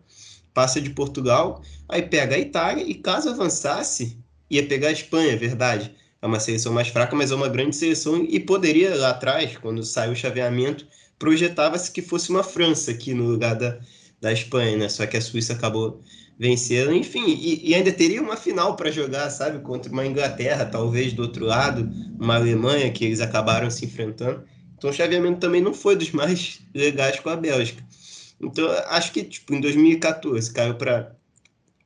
passa 0.53 0.79
de 0.79 0.91
Portugal, 0.91 1.63
aí 1.89 2.03
pega 2.03 2.35
a 2.35 2.39
Itália 2.39 2.83
e 2.83 2.93
caso 2.93 3.29
avançasse, 3.29 4.15
ia 4.47 4.63
pegar 4.67 4.89
a 4.89 4.91
Espanha, 4.91 5.35
verdade. 5.35 5.91
É 6.21 6.27
uma 6.27 6.39
seleção 6.39 6.71
mais 6.71 6.89
fraca, 6.89 7.15
mas 7.15 7.31
é 7.31 7.35
uma 7.35 7.49
grande 7.49 7.75
seleção 7.75 8.23
e 8.29 8.39
poderia 8.39 8.95
lá 8.95 9.09
atrás, 9.09 9.57
quando 9.57 9.83
saiu 9.83 10.11
o 10.11 10.15
chaveamento, 10.15 10.85
projetava-se 11.17 11.91
que 11.91 12.01
fosse 12.01 12.29
uma 12.29 12.43
França 12.43 12.91
aqui 12.91 13.11
no 13.11 13.25
lugar 13.25 13.55
da, 13.55 13.79
da 14.21 14.31
Espanha, 14.31 14.77
né? 14.77 14.87
Só 14.87 15.05
que 15.05 15.17
a 15.17 15.21
Suíça 15.21 15.53
acabou 15.53 16.01
venceram, 16.41 16.91
enfim, 16.95 17.23
e, 17.27 17.69
e 17.69 17.75
ainda 17.75 17.91
teria 17.91 18.19
uma 18.19 18.35
final 18.35 18.75
para 18.75 18.89
jogar, 18.89 19.29
sabe, 19.29 19.59
contra 19.59 19.91
uma 19.91 20.07
Inglaterra, 20.07 20.65
talvez 20.65 21.13
do 21.13 21.21
outro 21.21 21.45
lado, 21.45 21.87
uma 22.19 22.35
Alemanha 22.35 22.91
que 22.91 23.05
eles 23.05 23.21
acabaram 23.21 23.69
se 23.69 23.85
enfrentando. 23.85 24.43
Então 24.75 24.89
o 24.89 24.93
chaveamento 24.93 25.39
também 25.39 25.61
não 25.61 25.71
foi 25.71 25.95
dos 25.95 26.09
mais 26.13 26.59
legais 26.73 27.19
com 27.19 27.29
a 27.29 27.35
Bélgica. 27.35 27.83
Então 28.41 28.67
acho 28.87 29.11
que 29.11 29.23
tipo 29.23 29.53
em 29.53 29.61
2014 29.61 30.51
caiu 30.51 30.73
para 30.73 31.15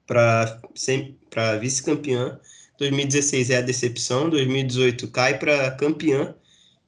para 0.07 1.57
vice-campeã, 1.59 2.39
2016 2.77 3.49
é 3.49 3.57
a 3.57 3.61
decepção, 3.61 4.29
2018 4.29 5.07
cai 5.09 5.37
para 5.37 5.71
campeã 5.71 6.33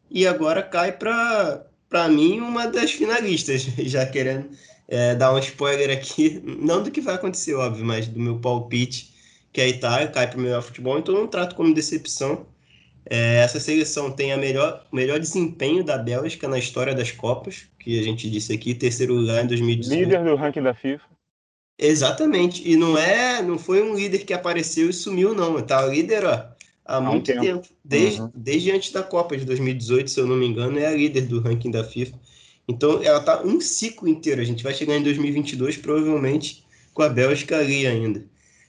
e 0.10 0.25
agora 0.25 0.63
cai 0.63 0.93
para 0.93 1.65
para 1.89 2.07
mim 2.07 2.39
uma 2.39 2.67
das 2.67 2.91
finalistas, 2.91 3.63
já 3.79 4.05
querendo 4.05 4.49
é, 4.88 5.15
dar 5.15 5.34
um 5.34 5.39
spoiler 5.39 5.89
aqui, 5.89 6.41
não 6.45 6.82
do 6.82 6.91
que 6.91 7.02
vai 7.02 7.15
acontecer, 7.15 7.54
óbvio, 7.54 7.86
mas 7.86 8.08
do 8.08 8.19
meu 8.19 8.39
palpite, 8.39 9.13
que 9.52 9.62
é 9.62 9.65
a 9.65 9.69
Itália 9.69 10.08
cai 10.08 10.28
para 10.28 10.38
o 10.38 10.41
melhor 10.41 10.62
futebol, 10.62 10.97
então 10.97 11.13
não 11.13 11.28
trato 11.28 11.56
como 11.56 11.73
decepção. 11.73 12.45
É, 13.10 13.38
essa 13.38 13.60
seleção 13.60 14.12
tem 14.12 14.36
o 14.36 14.38
melhor, 14.38 14.86
melhor 14.91 15.19
desempenho 15.19 15.84
da 15.84 15.97
Bélgica 15.97 16.47
na 16.47 16.60
história 16.60 16.93
das 16.93 17.12
Copas, 17.12 17.67
que 17.80 18.00
a 18.00 18.04
gente 18.04 18.30
disse 18.30 18.52
aqui, 18.54 18.76
terceiro 18.76 19.13
lugar 19.13 19.43
em 19.43 19.47
2018. 19.47 20.00
Líder 20.00 20.23
do 20.23 20.36
ranking 20.36 20.62
da 20.62 20.73
FIFA. 20.73 21.06
Exatamente, 21.80 22.67
e 22.67 22.76
não 22.76 22.97
é, 22.97 23.41
não 23.41 23.58
foi 23.58 23.82
um 23.82 23.95
líder 23.95 24.26
que 24.26 24.34
apareceu 24.34 24.89
e 24.89 24.93
sumiu, 24.93 25.34
não. 25.34 25.62
Tá 25.62 25.86
líder, 25.86 26.26
ó, 26.26 26.34
há, 26.84 26.97
há 26.97 27.02
muito 27.02 27.32
um 27.32 27.36
tempo. 27.36 27.45
tempo. 27.45 27.67
Desde, 27.86 28.21
uhum. 28.21 28.32
desde 28.36 28.71
antes 28.71 28.91
da 28.91 29.04
Copa 29.04 29.38
de 29.38 29.45
2018, 29.45 30.10
se 30.10 30.19
eu 30.19 30.26
não 30.26 30.36
me 30.36 30.47
engano, 30.47 30.78
é 30.80 30.88
a 30.88 30.91
líder 30.91 31.21
do 31.21 31.39
ranking 31.39 31.71
da 31.71 31.84
FIFA. 31.84 32.17
Então, 32.67 33.01
ela 33.01 33.19
está 33.19 33.41
um 33.43 33.62
ciclo 33.62 34.08
inteiro. 34.08 34.41
A 34.41 34.43
gente 34.43 34.63
vai 34.63 34.73
chegar 34.73 34.95
em 34.95 35.03
2022, 35.03 35.77
provavelmente, 35.77 36.63
com 36.93 37.01
a 37.01 37.10
Bélgica 37.10 37.58
ali 37.58 37.88
ainda. 37.88 38.23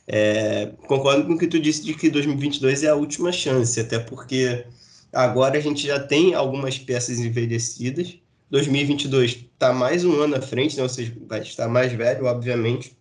É, 0.06 0.72
concordo 0.86 1.26
com 1.26 1.34
o 1.34 1.38
que 1.38 1.46
tu 1.46 1.58
disse 1.58 1.84
de 1.84 1.92
que 1.92 2.08
2022 2.08 2.82
é 2.82 2.88
a 2.88 2.94
última 2.94 3.30
chance, 3.30 3.78
até 3.78 3.98
porque 3.98 4.64
agora 5.12 5.58
a 5.58 5.60
gente 5.60 5.86
já 5.86 6.00
tem 6.00 6.34
algumas 6.34 6.78
peças 6.78 7.18
envelhecidas. 7.18 8.16
2022 8.50 9.46
está 9.52 9.72
mais 9.72 10.06
um 10.06 10.22
ano 10.22 10.36
à 10.36 10.40
frente, 10.40 10.76
né? 10.76 10.82
ou 10.82 10.88
seja, 10.88 11.14
vai 11.26 11.40
estar 11.40 11.68
mais 11.68 11.92
velho, 11.92 12.24
obviamente, 12.24 12.96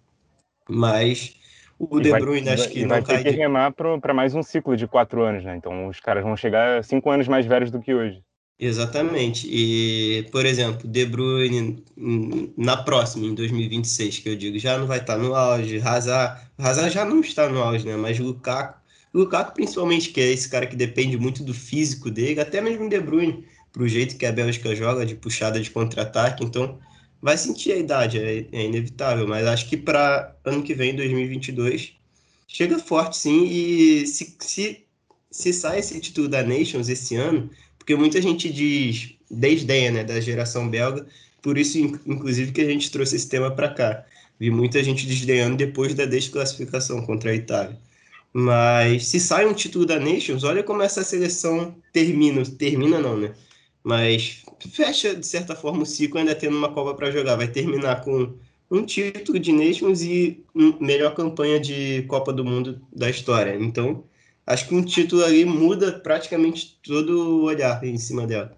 mas 0.68 1.38
o 1.80 2.00
De 2.02 2.12
Bruyne 2.12 2.46
vai, 2.46 2.54
acho 2.56 2.70
que 2.70 2.82
não 2.82 2.90
vai 2.90 3.04
ter 3.04 3.24
que 3.24 3.30
remar 3.30 3.72
para 3.72 4.14
mais 4.14 4.36
um 4.36 4.44
ciclo 4.44 4.76
de 4.76 4.86
quatro 4.86 5.22
anos, 5.22 5.46
né? 5.46 5.56
Então 5.56 5.88
os 5.88 6.00
caras 6.02 6.24
vão 6.24 6.36
chegar 6.36 6.84
cinco 6.84 7.10
anos 7.10 7.28
mais 7.28 7.46
velhos 7.46 7.72
do 7.72 7.80
que 7.80 7.94
hoje. 7.94 8.22
Exatamente. 8.60 9.48
E, 9.48 10.24
por 10.32 10.46
exemplo, 10.46 10.88
De 10.88 11.06
Bruyne 11.06 11.84
na 12.58 12.76
próxima, 12.78 13.26
em 13.26 13.36
2026, 13.36 14.20
que 14.20 14.30
eu 14.30 14.36
digo, 14.36 14.58
já 14.58 14.78
não 14.78 14.88
vai 14.88 15.00
estar 15.00 15.18
no 15.18 15.36
auge. 15.36 15.80
Hazard, 15.80 16.42
Hazard 16.58 16.94
já 16.94 17.06
não 17.06 17.20
está 17.22 17.48
no 17.48 17.62
auge, 17.62 17.86
né? 17.86 17.96
Mas 17.96 18.18
Lukaku, 18.18 18.80
Lukaku 19.14 19.54
principalmente, 19.54 20.10
que 20.10 20.20
é 20.20 20.32
esse 20.32 20.50
cara 20.50 20.66
que 20.66 20.76
depende 20.76 21.18
muito 21.18 21.44
do 21.44 21.54
físico 21.54 22.10
dele, 22.10 22.40
até 22.42 22.60
mesmo 22.60 22.90
De 22.90 23.00
Bruyne, 23.00 23.46
pro 23.72 23.88
jeito 23.88 24.18
que 24.18 24.26
a 24.26 24.32
Bélgica 24.32 24.76
joga, 24.76 25.06
de 25.06 25.16
puxada 25.16 25.60
de 25.60 25.70
contra-ataque. 25.70 26.44
Então, 26.44 26.80
vai 27.22 27.38
sentir 27.38 27.74
a 27.74 27.78
idade, 27.78 28.18
é, 28.20 28.48
é 28.52 28.66
inevitável. 28.66 29.28
Mas 29.28 29.46
acho 29.46 29.70
que 29.70 29.78
para 29.78 30.36
ano 30.44 30.64
que 30.64 30.74
vem, 30.74 30.96
2022, 30.96 31.94
chega 32.48 32.80
forte 32.80 33.18
sim. 33.18 33.46
E 33.46 34.08
se, 34.08 34.36
se, 34.40 34.84
se 35.30 35.54
sai 35.54 35.78
esse 35.80 36.00
título 36.00 36.28
da 36.28 36.42
Nations 36.42 36.90
esse 36.90 37.16
ano 37.16 37.52
porque 37.88 37.96
muita 37.96 38.22
gente 38.22 38.52
diz 38.52 39.14
desdenha 39.32 39.90
né, 39.90 40.04
da 40.04 40.20
geração 40.20 40.68
belga, 40.68 41.08
por 41.42 41.58
isso, 41.58 41.78
inclusive, 42.06 42.52
que 42.52 42.60
a 42.60 42.66
gente 42.66 42.92
trouxe 42.92 43.16
esse 43.16 43.30
tema 43.30 43.50
para 43.50 43.70
cá. 43.70 44.06
Vi 44.38 44.52
muita 44.52 44.84
gente 44.84 45.08
desdenhando 45.08 45.56
depois 45.56 45.94
da 45.94 46.04
desclassificação 46.04 47.02
contra 47.06 47.32
a 47.32 47.34
Itália. 47.34 47.80
Mas 48.34 49.08
se 49.08 49.22
sai 49.22 49.46
um 49.46 49.54
título 49.54 49.86
da 49.86 49.98
Nations, 49.98 50.44
olha 50.44 50.64
como 50.64 50.82
essa 50.82 51.02
seleção 51.02 51.74
termina. 51.94 52.44
Termina 52.58 53.00
não, 53.00 53.16
né? 53.16 53.34
Mas 53.82 54.44
fecha, 54.70 55.16
de 55.16 55.26
certa 55.26 55.56
forma, 55.56 55.84
o 55.84 55.86
ciclo 55.86 56.20
ainda 56.20 56.36
tendo 56.36 56.58
uma 56.58 56.74
Copa 56.74 56.94
para 56.94 57.10
jogar. 57.10 57.38
Vai 57.38 57.48
terminar 57.48 58.04
com 58.04 58.34
um 58.70 58.84
título 58.84 59.40
de 59.40 59.54
Nations 59.54 60.02
e 60.02 60.44
melhor 60.82 61.16
campanha 61.16 61.58
de 61.58 62.02
Copa 62.10 62.34
do 62.34 62.44
Mundo 62.44 62.82
da 62.92 63.10
história. 63.10 63.56
Então, 63.56 64.04
acho 64.48 64.68
que 64.68 64.74
um 64.74 64.84
título 64.84 65.26
ali 65.26 65.44
muda 65.44 66.00
praticamente 66.00 66.80
todo 66.82 67.42
o 67.42 67.44
olhar 67.44 67.84
em 67.84 67.98
cima 67.98 68.26
dela. 68.26 68.58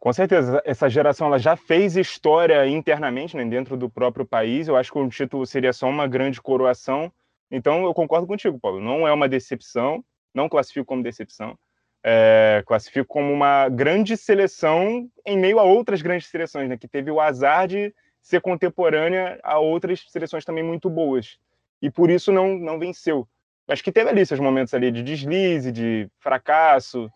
Com 0.00 0.12
certeza, 0.12 0.60
essa 0.64 0.90
geração 0.90 1.28
ela 1.28 1.38
já 1.38 1.54
fez 1.54 1.96
história 1.96 2.66
internamente, 2.66 3.36
né, 3.36 3.44
dentro 3.44 3.76
do 3.76 3.88
próprio 3.88 4.26
país. 4.26 4.66
Eu 4.66 4.76
acho 4.76 4.90
que 4.90 4.98
um 4.98 5.08
título 5.08 5.46
seria 5.46 5.72
só 5.72 5.88
uma 5.88 6.08
grande 6.08 6.42
coroação. 6.42 7.12
Então, 7.48 7.84
eu 7.84 7.94
concordo 7.94 8.26
contigo, 8.26 8.58
Paulo. 8.58 8.80
Não 8.80 9.06
é 9.06 9.12
uma 9.12 9.28
decepção, 9.28 10.04
não 10.34 10.48
classifico 10.48 10.86
como 10.86 11.04
decepção. 11.04 11.56
É, 12.02 12.64
classifico 12.66 13.06
como 13.06 13.32
uma 13.32 13.68
grande 13.68 14.16
seleção 14.16 15.08
em 15.24 15.38
meio 15.38 15.60
a 15.60 15.62
outras 15.62 16.02
grandes 16.02 16.26
seleções, 16.26 16.68
né, 16.68 16.76
que 16.76 16.88
teve 16.88 17.12
o 17.12 17.20
azar 17.20 17.68
de 17.68 17.94
ser 18.20 18.40
contemporânea 18.40 19.38
a 19.44 19.60
outras 19.60 20.04
seleções 20.08 20.44
também 20.44 20.64
muito 20.64 20.90
boas. 20.90 21.38
E 21.80 21.88
por 21.88 22.10
isso 22.10 22.32
não, 22.32 22.58
não 22.58 22.76
venceu 22.76 23.28
acho 23.68 23.82
que 23.82 23.92
teve 23.92 24.10
ali 24.10 24.24
seus 24.24 24.40
momentos 24.40 24.74
ali 24.74 24.90
de 24.90 25.02
deslize, 25.02 25.72
de 25.72 26.08
fracasso, 26.18 27.10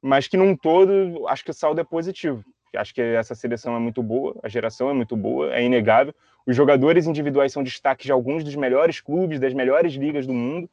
mas 0.00 0.28
que 0.28 0.36
num 0.36 0.56
todo 0.56 1.26
acho 1.28 1.44
que 1.44 1.50
o 1.50 1.54
saldo 1.54 1.80
é 1.80 1.84
positivo. 1.84 2.44
Acho 2.76 2.94
que 2.94 3.00
essa 3.00 3.34
seleção 3.34 3.74
é 3.74 3.78
muito 3.78 4.02
boa, 4.02 4.36
a 4.42 4.48
geração 4.48 4.88
é 4.90 4.92
muito 4.92 5.16
boa, 5.16 5.52
é 5.54 5.62
inegável. 5.62 6.14
Os 6.46 6.54
jogadores 6.54 7.06
individuais 7.06 7.52
são 7.52 7.62
destaques 7.62 8.06
de 8.06 8.12
alguns 8.12 8.44
dos 8.44 8.54
melhores 8.54 9.00
clubes, 9.00 9.40
das 9.40 9.52
melhores 9.52 9.92
ligas 9.94 10.26
do 10.26 10.32
mundo. 10.32 10.70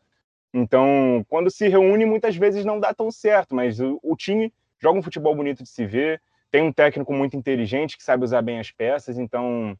Então, 0.53 1.25
quando 1.27 1.49
se 1.49 1.67
reúne, 1.67 2.05
muitas 2.05 2.35
vezes 2.35 2.63
não 2.63 2.79
dá 2.79 2.93
tão 2.93 3.11
certo, 3.11 3.55
mas 3.55 3.79
o, 3.79 3.99
o 4.03 4.15
time 4.15 4.53
joga 4.79 4.99
um 4.99 5.03
futebol 5.03 5.35
bonito 5.35 5.63
de 5.63 5.69
se 5.69 5.85
ver, 5.85 6.21
tem 6.51 6.61
um 6.61 6.71
técnico 6.71 7.11
muito 7.13 7.35
inteligente 7.35 7.97
que 7.97 8.03
sabe 8.03 8.23
usar 8.23 8.41
bem 8.41 8.59
as 8.59 8.71
peças, 8.71 9.17
então 9.17 9.77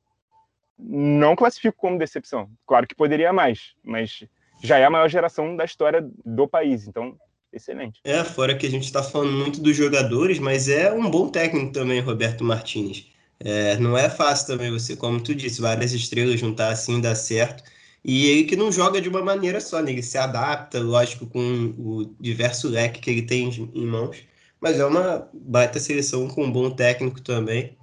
não 0.78 1.36
classifico 1.36 1.78
como 1.78 1.98
decepção. 1.98 2.50
Claro 2.66 2.88
que 2.88 2.96
poderia 2.96 3.32
mais, 3.32 3.74
mas 3.84 4.28
já 4.62 4.78
é 4.78 4.86
a 4.86 4.90
maior 4.90 5.10
geração 5.10 5.56
da 5.56 5.66
história 5.66 6.08
do 6.26 6.48
país. 6.48 6.88
Então, 6.88 7.16
excelente. 7.52 8.00
É, 8.04 8.24
fora 8.24 8.56
que 8.56 8.66
a 8.66 8.70
gente 8.70 8.86
está 8.86 9.04
falando 9.04 9.32
muito 9.32 9.62
dos 9.62 9.76
jogadores, 9.76 10.40
mas 10.40 10.70
é 10.70 10.92
um 10.92 11.10
bom 11.10 11.30
técnico 11.30 11.72
também, 11.72 12.00
Roberto 12.00 12.44
Martinez. 12.44 13.08
É, 13.40 13.78
não 13.78 13.98
é 13.98 14.10
fácil 14.10 14.48
também 14.48 14.72
você, 14.72 14.96
como 14.96 15.22
tu 15.22 15.36
disse, 15.36 15.62
várias 15.62 15.94
estrelas 15.94 16.40
juntar 16.40 16.70
assim, 16.70 17.00
dar 17.00 17.16
certo. 17.16 17.64
E 18.04 18.26
ele 18.28 18.44
que 18.46 18.56
não 18.56 18.72
joga 18.72 19.02
de 19.02 19.10
uma 19.10 19.22
maneira 19.22 19.60
só, 19.60 19.82
né? 19.82 19.92
ele 19.92 20.02
se 20.02 20.18
adapta, 20.18 20.80
lógico, 20.80 21.28
com 21.28 21.74
o 21.78 22.06
diverso 22.20 22.68
leque 22.70 23.02
que 23.02 23.10
ele 23.10 23.22
tem 23.24 23.50
em 23.74 23.86
mãos. 23.86 24.18
Mas 24.62 24.80
é 24.80 24.86
uma 24.86 25.30
baita 25.34 25.80
seleção 25.80 26.28
com 26.28 26.46
um 26.46 26.52
bom 26.52 26.72
técnico 26.72 27.22
também. 27.22 27.78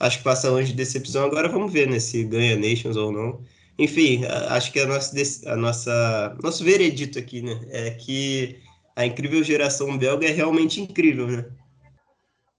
Acho 0.00 0.18
que 0.18 0.24
passa 0.24 0.50
longe 0.50 0.68
de 0.68 0.74
decepção. 0.74 1.24
Agora 1.24 1.48
vamos 1.48 1.72
ver 1.72 1.88
né, 1.88 1.98
se 1.98 2.24
ganha 2.24 2.56
Nations 2.56 2.96
ou 2.96 3.12
não. 3.12 3.42
Enfim, 3.78 4.24
acho 4.48 4.72
que 4.72 4.80
a 4.80 4.86
nossa, 4.86 5.14
a 5.52 5.56
nossa 5.56 6.36
nosso 6.42 6.64
veredito 6.64 7.18
aqui, 7.18 7.42
né, 7.42 7.60
é 7.70 7.90
que 7.90 8.58
a 8.94 9.04
incrível 9.04 9.44
geração 9.44 9.98
belga 9.98 10.26
é 10.26 10.30
realmente 10.30 10.80
incrível, 10.80 11.26
né? 11.26 11.44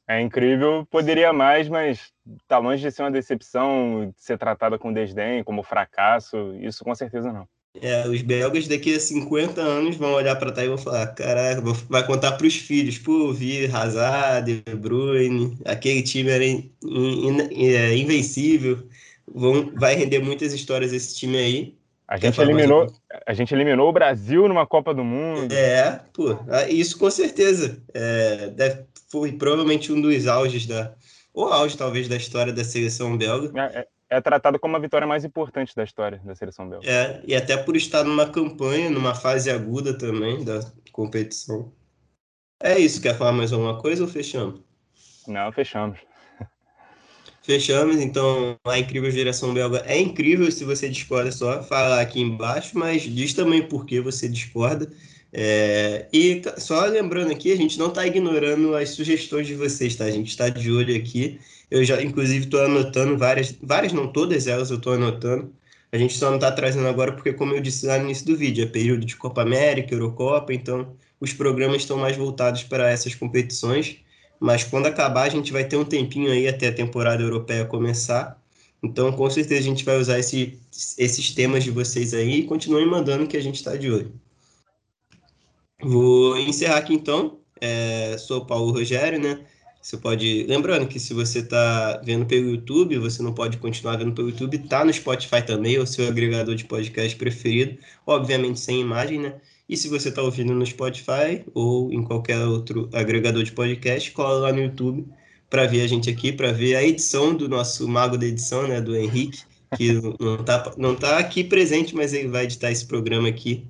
É 0.07 0.21
incrível, 0.21 0.87
poderia 0.89 1.33
mais, 1.33 1.67
mas 1.67 2.13
tá 2.47 2.59
longe 2.59 2.81
de 2.81 2.91
ser 2.91 3.01
uma 3.01 3.11
decepção, 3.11 4.13
de 4.15 4.23
ser 4.23 4.37
tratada 4.37 4.77
com 4.77 4.93
desdém, 4.93 5.43
como 5.43 5.63
fracasso, 5.63 6.55
isso 6.61 6.83
com 6.83 6.95
certeza 6.95 7.33
não. 7.33 7.45
É, 7.81 8.07
os 8.07 8.21
belgas 8.21 8.67
daqui 8.67 8.95
a 8.95 8.99
50 8.99 9.59
anos 9.61 9.97
vão 9.97 10.13
olhar 10.13 10.35
para 10.37 10.51
trás 10.51 10.65
e 10.65 10.69
vão 10.69 10.77
falar, 10.77 11.07
caraca, 11.07 11.61
vai 11.89 12.05
contar 12.05 12.31
para 12.31 12.47
os 12.47 12.55
filhos, 12.55 12.97
pô, 12.97 13.33
vi 13.33 13.65
Hazard, 13.65 14.61
De 14.61 14.75
Bruyne, 14.75 15.57
aquele 15.65 16.01
time 16.01 16.29
era 16.29 16.45
in, 16.45 16.71
in, 16.83 17.37
in, 17.51 17.69
é, 17.73 17.95
invencível, 17.97 18.87
vão, 19.27 19.71
vai 19.75 19.95
render 19.95 20.19
muitas 20.19 20.53
histórias 20.53 20.93
esse 20.93 21.15
time 21.15 21.37
aí. 21.37 21.77
A 22.07 22.15
gente, 22.15 22.39
eliminou, 22.39 22.87
a 23.25 23.33
gente 23.33 23.53
eliminou 23.53 23.89
o 23.89 23.91
Brasil 23.91 24.47
numa 24.47 24.65
Copa 24.65 24.93
do 24.93 25.03
Mundo. 25.03 25.51
É, 25.51 25.99
pô, 26.13 26.39
ah, 26.47 26.69
isso 26.69 26.97
com 26.97 27.11
certeza. 27.11 27.83
É, 27.93 28.47
deve, 28.47 28.85
foi 29.11 29.33
provavelmente 29.33 29.91
um 29.91 29.99
dos 29.99 30.25
auges 30.25 30.65
da. 30.65 30.93
Ou 31.33 31.51
auge, 31.51 31.77
talvez, 31.77 32.07
da 32.07 32.15
história 32.15 32.53
da 32.53 32.63
seleção 32.63 33.17
belga. 33.17 33.51
É, 33.59 33.79
é, 33.79 33.87
é, 34.09 34.21
tratado 34.21 34.57
como 34.57 34.77
a 34.77 34.79
vitória 34.79 35.05
mais 35.05 35.25
importante 35.25 35.75
da 35.75 35.83
história 35.83 36.21
da 36.23 36.33
seleção 36.33 36.69
belga. 36.69 36.89
É, 36.89 37.21
e 37.27 37.35
até 37.35 37.57
por 37.57 37.75
estar 37.75 38.05
numa 38.05 38.29
campanha, 38.29 38.89
numa 38.89 39.13
fase 39.13 39.51
aguda 39.51 39.93
também 39.93 40.45
da 40.45 40.61
competição. 40.93 41.73
É 42.63 42.79
isso, 42.79 43.01
quer 43.01 43.17
falar 43.17 43.33
mais 43.33 43.51
alguma 43.51 43.79
coisa 43.79 44.03
ou 44.03 44.09
fechamos? 44.09 44.61
Não, 45.27 45.51
fechamos. 45.51 45.99
Fechamos, 47.47 48.01
então 48.01 48.59
a 48.65 48.77
incrível 48.77 49.09
geração 49.09 49.53
belga 49.53 49.81
é 49.85 49.97
incrível. 49.97 50.51
Se 50.51 50.65
você 50.65 50.89
discorda, 50.89 51.29
é 51.29 51.31
só 51.31 51.63
falar 51.63 52.01
aqui 52.01 52.19
embaixo, 52.19 52.77
mas 52.77 53.03
diz 53.03 53.33
também 53.33 53.65
por 53.65 53.85
que 53.85 54.01
você 54.01 54.27
discorda. 54.27 54.91
É, 55.31 56.07
e 56.11 56.41
só 56.57 56.85
lembrando 56.87 57.31
aqui, 57.31 57.53
a 57.53 57.55
gente 57.55 57.79
não 57.79 57.87
está 57.87 58.05
ignorando 58.05 58.75
as 58.75 58.89
sugestões 58.89 59.47
de 59.47 59.55
vocês, 59.55 59.95
tá? 59.95 60.03
A 60.03 60.11
gente 60.11 60.27
está 60.27 60.49
de 60.49 60.69
olho 60.69 60.93
aqui. 60.93 61.39
Eu 61.71 61.85
já, 61.85 62.01
inclusive, 62.03 62.43
estou 62.43 62.61
anotando 62.65 63.17
várias, 63.17 63.55
várias, 63.63 63.93
não 63.93 64.11
todas 64.11 64.45
elas, 64.45 64.69
eu 64.69 64.75
estou 64.75 64.91
anotando. 64.91 65.49
A 65.89 65.97
gente 65.97 66.17
só 66.17 66.27
não 66.27 66.35
está 66.35 66.51
trazendo 66.51 66.87
agora 66.89 67.13
porque, 67.13 67.31
como 67.31 67.53
eu 67.55 67.61
disse 67.61 67.85
lá 67.85 67.97
no 67.97 68.05
início 68.05 68.25
do 68.25 68.35
vídeo, 68.35 68.65
é 68.65 68.67
período 68.67 69.05
de 69.05 69.15
Copa 69.15 69.41
América, 69.43 69.95
Eurocopa, 69.95 70.53
então 70.53 70.93
os 71.17 71.31
programas 71.31 71.77
estão 71.77 71.97
mais 71.97 72.17
voltados 72.17 72.63
para 72.63 72.89
essas 72.89 73.15
competições 73.15 74.01
mas 74.39 74.63
quando 74.63 74.85
acabar 74.87 75.23
a 75.23 75.29
gente 75.29 75.51
vai 75.51 75.65
ter 75.65 75.77
um 75.77 75.85
tempinho 75.85 76.31
aí 76.31 76.47
até 76.47 76.67
a 76.67 76.73
temporada 76.73 77.23
europeia 77.23 77.65
começar. 77.65 78.41
Então, 78.81 79.11
com 79.11 79.29
certeza 79.29 79.61
a 79.61 79.63
gente 79.63 79.83
vai 79.83 79.97
usar 79.97 80.19
esse, 80.19 80.59
esses 80.97 81.31
temas 81.33 81.63
de 81.63 81.71
vocês 81.71 82.13
aí 82.13 82.39
e 82.39 82.43
continuem 82.43 82.85
mandando 82.85 83.27
que 83.27 83.35
a 83.35 83.41
gente 83.41 83.55
está 83.55 83.75
de 83.75 83.91
olho. 83.91 84.13
Vou 85.81 86.37
encerrar 86.37 86.77
aqui 86.77 86.93
então. 86.93 87.39
É, 87.59 88.17
sou 88.17 88.41
o 88.41 88.45
Paulo 88.45 88.71
Rogério, 88.71 89.19
né? 89.19 89.45
Você 89.81 89.97
pode. 89.97 90.43
Lembrando 90.43 90.87
que 90.87 90.99
se 90.99 91.13
você 91.13 91.39
está 91.39 92.01
vendo 92.03 92.25
pelo 92.25 92.49
YouTube, 92.49 92.97
você 92.97 93.23
não 93.23 93.33
pode 93.33 93.57
continuar 93.57 93.95
vendo 93.97 94.11
pelo 94.11 94.29
YouTube, 94.29 94.57
tá 94.67 94.83
no 94.83 94.91
Spotify 94.91 95.41
também, 95.41 95.79
o 95.79 95.87
seu 95.87 96.07
agregador 96.07 96.55
de 96.55 96.65
podcast 96.65 97.15
preferido, 97.15 97.77
obviamente 98.05 98.59
sem 98.59 98.81
imagem, 98.81 99.19
né? 99.19 99.39
E 99.69 99.75
se 99.75 99.89
você 99.89 100.09
está 100.09 100.21
ouvindo 100.21 100.53
no 100.53 100.65
Spotify 100.65 101.43
ou 101.53 101.91
em 101.91 102.03
qualquer 102.03 102.39
outro 102.39 102.89
agregador 102.93 103.43
de 103.43 103.51
podcast, 103.51 104.11
cola 104.11 104.39
lá 104.39 104.53
no 104.53 104.61
YouTube 104.61 105.05
para 105.49 105.65
ver 105.65 105.81
a 105.81 105.87
gente 105.87 106.09
aqui, 106.09 106.31
para 106.31 106.51
ver 106.51 106.75
a 106.75 106.83
edição 106.83 107.35
do 107.35 107.49
nosso 107.49 107.87
mago 107.87 108.17
da 108.17 108.25
edição, 108.25 108.67
né, 108.67 108.79
do 108.79 108.95
Henrique, 108.95 109.43
que 109.75 109.93
não 110.19 110.35
está 110.35 110.73
não 110.77 110.95
tá 110.95 111.17
aqui 111.17 111.43
presente, 111.43 111.95
mas 111.95 112.13
ele 112.13 112.27
vai 112.27 112.45
editar 112.45 112.71
esse 112.71 112.85
programa 112.85 113.27
aqui. 113.27 113.67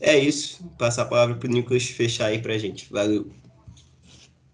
É 0.00 0.16
isso. 0.16 0.64
Passar 0.78 1.02
a 1.02 1.06
palavra 1.06 1.36
para 1.36 1.48
o 1.48 1.52
Nicolas 1.52 1.84
fechar 1.84 2.26
aí 2.26 2.38
para 2.38 2.54
a 2.54 2.58
gente. 2.58 2.90
Valeu. 2.90 3.30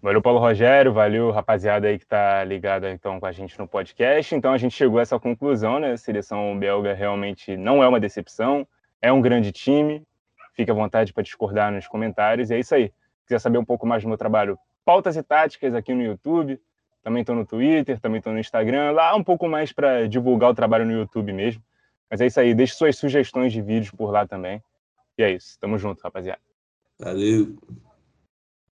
Valeu, 0.01 0.21
Paulo 0.21 0.39
Rogério, 0.39 0.93
valeu, 0.93 1.31
rapaziada 1.31 1.87
aí 1.87 1.97
que 1.97 2.05
tá 2.05 2.43
ligada 2.43 2.91
então 2.91 3.19
com 3.19 3.25
a 3.25 3.31
gente 3.31 3.57
no 3.57 3.67
podcast. 3.67 4.35
Então 4.35 4.53
a 4.53 4.57
gente 4.57 4.75
chegou 4.75 4.99
a 4.99 5.01
essa 5.01 5.19
conclusão, 5.19 5.79
né? 5.79 5.91
A 5.91 5.97
seleção 5.97 6.57
belga 6.57 6.93
realmente 6.93 7.57
não 7.57 7.83
é 7.83 7.87
uma 7.87 7.99
decepção, 7.99 8.67
é 9.01 9.11
um 9.11 9.21
grande 9.21 9.51
time. 9.51 10.03
Fique 10.57 10.71
à 10.71 10.73
vontade 10.73 11.13
para 11.13 11.23
discordar 11.23 11.71
nos 11.71 11.87
comentários. 11.87 12.49
E 12.49 12.55
é 12.55 12.59
isso 12.59 12.73
aí. 12.73 12.87
Se 12.87 13.27
quiser 13.27 13.39
saber 13.39 13.59
um 13.59 13.63
pouco 13.63 13.85
mais 13.85 14.01
do 14.03 14.09
meu 14.09 14.17
trabalho, 14.17 14.57
pautas 14.83 15.15
e 15.15 15.21
táticas 15.21 15.75
aqui 15.75 15.93
no 15.93 16.01
YouTube. 16.01 16.59
Também 17.03 17.21
estou 17.21 17.35
no 17.35 17.45
Twitter, 17.45 17.99
também 17.99 18.17
estou 18.17 18.33
no 18.33 18.39
Instagram. 18.39 18.91
Lá 18.91 19.15
um 19.15 19.23
pouco 19.23 19.47
mais 19.47 19.71
para 19.71 20.07
divulgar 20.07 20.49
o 20.49 20.55
trabalho 20.55 20.85
no 20.85 20.91
YouTube 20.91 21.31
mesmo. 21.31 21.61
Mas 22.09 22.19
é 22.21 22.25
isso 22.25 22.39
aí. 22.39 22.53
Deixe 22.55 22.73
suas 22.73 22.97
sugestões 22.97 23.53
de 23.53 23.61
vídeos 23.61 23.91
por 23.91 24.11
lá 24.11 24.25
também. 24.25 24.61
E 25.17 25.23
é 25.23 25.31
isso. 25.31 25.57
Tamo 25.59 25.77
junto, 25.77 26.01
rapaziada. 26.01 26.41
Valeu. 26.99 27.55